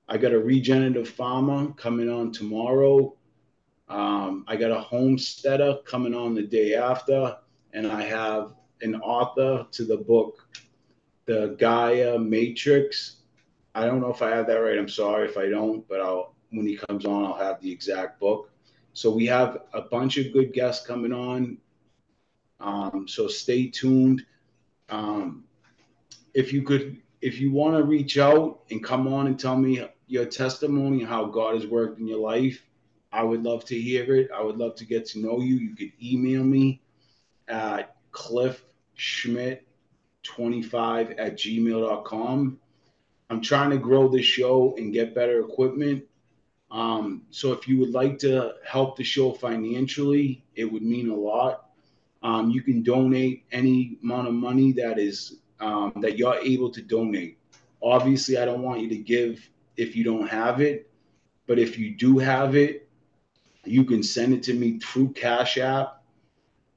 I 0.08 0.16
got 0.16 0.32
a 0.32 0.38
regenerative 0.38 1.08
farmer 1.08 1.72
coming 1.72 2.10
on 2.10 2.32
tomorrow. 2.32 3.14
Um, 3.88 4.44
I 4.46 4.56
got 4.56 4.70
a 4.70 4.80
homesteader 4.80 5.78
coming 5.84 6.14
on 6.14 6.34
the 6.34 6.42
day 6.42 6.74
after, 6.74 7.36
and 7.72 7.86
I 7.86 8.02
have 8.02 8.52
an 8.82 8.96
author 8.96 9.66
to 9.70 9.84
the 9.84 9.96
book, 9.96 10.46
The 11.26 11.56
Gaia 11.58 12.18
Matrix 12.18 13.18
I 13.78 13.86
don't 13.86 14.00
know 14.00 14.10
if 14.10 14.22
I 14.22 14.30
have 14.30 14.48
that 14.48 14.56
right. 14.56 14.76
I'm 14.76 14.88
sorry 14.88 15.28
if 15.28 15.36
I 15.36 15.48
don't, 15.48 15.86
but 15.88 16.00
I'll 16.00 16.34
when 16.50 16.66
he 16.66 16.76
comes 16.76 17.04
on, 17.04 17.24
I'll 17.24 17.36
have 17.36 17.60
the 17.60 17.70
exact 17.70 18.18
book. 18.18 18.50
So 18.92 19.10
we 19.10 19.26
have 19.26 19.58
a 19.72 19.82
bunch 19.82 20.18
of 20.18 20.32
good 20.32 20.52
guests 20.52 20.84
coming 20.84 21.12
on. 21.12 21.58
Um, 22.58 23.06
so 23.06 23.28
stay 23.28 23.68
tuned. 23.68 24.24
Um, 24.88 25.44
if 26.38 26.52
you 26.52 26.62
could, 26.62 26.96
if 27.20 27.40
you 27.40 27.50
want 27.50 27.76
to 27.76 27.82
reach 27.82 28.16
out 28.16 28.60
and 28.70 28.84
come 28.84 29.08
on 29.08 29.26
and 29.26 29.40
tell 29.40 29.56
me 29.56 29.84
your 30.06 30.24
testimony, 30.24 31.02
how 31.02 31.24
God 31.24 31.56
has 31.56 31.66
worked 31.66 31.98
in 31.98 32.06
your 32.06 32.20
life, 32.20 32.64
I 33.10 33.24
would 33.24 33.42
love 33.42 33.64
to 33.64 33.74
hear 33.76 34.14
it. 34.14 34.30
I 34.32 34.40
would 34.40 34.56
love 34.56 34.76
to 34.76 34.84
get 34.84 35.04
to 35.06 35.18
know 35.18 35.40
you. 35.40 35.56
You 35.56 35.74
could 35.74 35.90
email 36.00 36.44
me 36.44 36.80
at 37.48 37.96
cliffschmidt25 38.12 39.60
at 41.18 41.36
gmail.com. 41.36 42.60
I'm 43.30 43.40
trying 43.40 43.70
to 43.70 43.78
grow 43.78 44.06
the 44.06 44.22
show 44.22 44.76
and 44.76 44.92
get 44.92 45.16
better 45.16 45.40
equipment. 45.40 46.04
Um, 46.70 47.22
so 47.30 47.52
if 47.52 47.66
you 47.66 47.80
would 47.80 47.90
like 47.90 48.16
to 48.20 48.52
help 48.64 48.96
the 48.96 49.02
show 49.02 49.32
financially, 49.32 50.44
it 50.54 50.66
would 50.66 50.82
mean 50.84 51.10
a 51.10 51.16
lot. 51.16 51.70
Um, 52.22 52.50
you 52.52 52.62
can 52.62 52.84
donate 52.84 53.42
any 53.50 53.98
amount 54.04 54.28
of 54.28 54.34
money 54.34 54.70
that 54.74 55.00
is 55.00 55.40
um, 55.60 55.92
that 56.00 56.18
you're 56.18 56.36
able 56.36 56.70
to 56.70 56.82
donate. 56.82 57.38
Obviously, 57.82 58.38
I 58.38 58.44
don't 58.44 58.62
want 58.62 58.80
you 58.80 58.88
to 58.88 58.98
give 58.98 59.48
if 59.76 59.94
you 59.94 60.04
don't 60.04 60.28
have 60.28 60.60
it, 60.60 60.90
but 61.46 61.58
if 61.58 61.78
you 61.78 61.94
do 61.94 62.18
have 62.18 62.56
it, 62.56 62.88
you 63.64 63.84
can 63.84 64.02
send 64.02 64.34
it 64.34 64.42
to 64.44 64.54
me 64.54 64.78
through 64.78 65.12
Cash 65.12 65.58
App. 65.58 66.02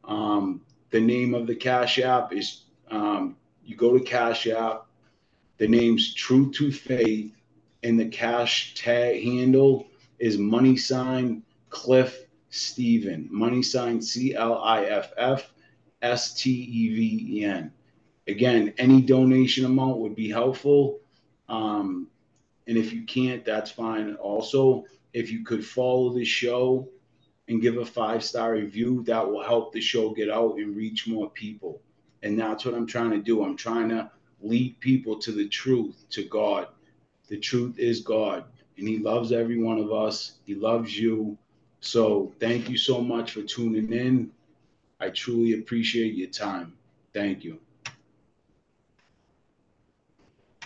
Um, 0.03 0.61
the 0.89 0.99
name 0.99 1.33
of 1.33 1.47
the 1.47 1.55
Cash 1.55 1.99
App 1.99 2.33
is 2.33 2.63
um, 2.89 3.37
you 3.65 3.75
go 3.75 3.97
to 3.97 4.03
Cash 4.03 4.47
App, 4.47 4.85
the 5.57 5.67
name's 5.67 6.13
Truth 6.13 6.53
to 6.55 6.71
Faith, 6.71 7.33
and 7.83 7.99
the 7.99 8.07
cash 8.07 8.75
tag 8.75 9.23
handle 9.23 9.87
is 10.19 10.37
money 10.37 10.77
sign 10.77 11.43
Cliff 11.69 12.25
Steven. 12.49 13.27
Money 13.31 13.63
sign 13.63 14.01
C 14.01 14.35
L 14.35 14.61
I 14.61 14.83
F 14.85 15.11
F 15.17 15.51
S 16.01 16.33
T 16.33 16.51
E 16.51 16.95
V 16.95 17.39
E 17.39 17.45
N. 17.45 17.71
Again, 18.27 18.73
any 18.77 19.01
donation 19.01 19.65
amount 19.65 19.97
would 19.97 20.15
be 20.15 20.29
helpful. 20.29 20.99
Um, 21.49 22.07
and 22.67 22.77
if 22.77 22.93
you 22.93 23.03
can't, 23.03 23.43
that's 23.43 23.71
fine. 23.71 24.15
Also, 24.15 24.85
if 25.13 25.31
you 25.31 25.43
could 25.43 25.65
follow 25.65 26.13
the 26.13 26.23
show 26.23 26.87
and 27.47 27.61
give 27.61 27.77
a 27.77 27.85
five 27.85 28.23
star 28.23 28.53
review, 28.53 29.03
that 29.03 29.29
will 29.29 29.43
help 29.43 29.73
the 29.73 29.81
show 29.81 30.11
get 30.11 30.29
out 30.29 30.57
and 30.57 30.75
reach 30.75 31.07
more 31.07 31.29
people. 31.29 31.81
And 32.23 32.39
that's 32.39 32.65
what 32.65 32.75
I'm 32.75 32.87
trying 32.87 33.11
to 33.11 33.19
do. 33.19 33.43
I'm 33.43 33.57
trying 33.57 33.89
to 33.89 34.09
lead 34.41 34.79
people 34.79 35.17
to 35.19 35.31
the 35.31 35.47
truth, 35.47 36.05
to 36.11 36.23
God. 36.23 36.67
The 37.27 37.37
truth 37.37 37.79
is 37.79 38.01
God, 38.01 38.43
and 38.77 38.87
He 38.87 38.99
loves 38.99 39.31
every 39.31 39.61
one 39.61 39.79
of 39.79 39.91
us. 39.91 40.33
He 40.45 40.55
loves 40.55 40.97
you. 40.97 41.37
So 41.79 42.31
thank 42.39 42.69
you 42.69 42.77
so 42.77 43.01
much 43.01 43.31
for 43.31 43.41
tuning 43.41 43.91
in. 43.91 44.31
I 44.99 45.09
truly 45.09 45.53
appreciate 45.53 46.13
your 46.13 46.29
time. 46.29 46.73
Thank 47.13 47.43
you. 47.43 47.59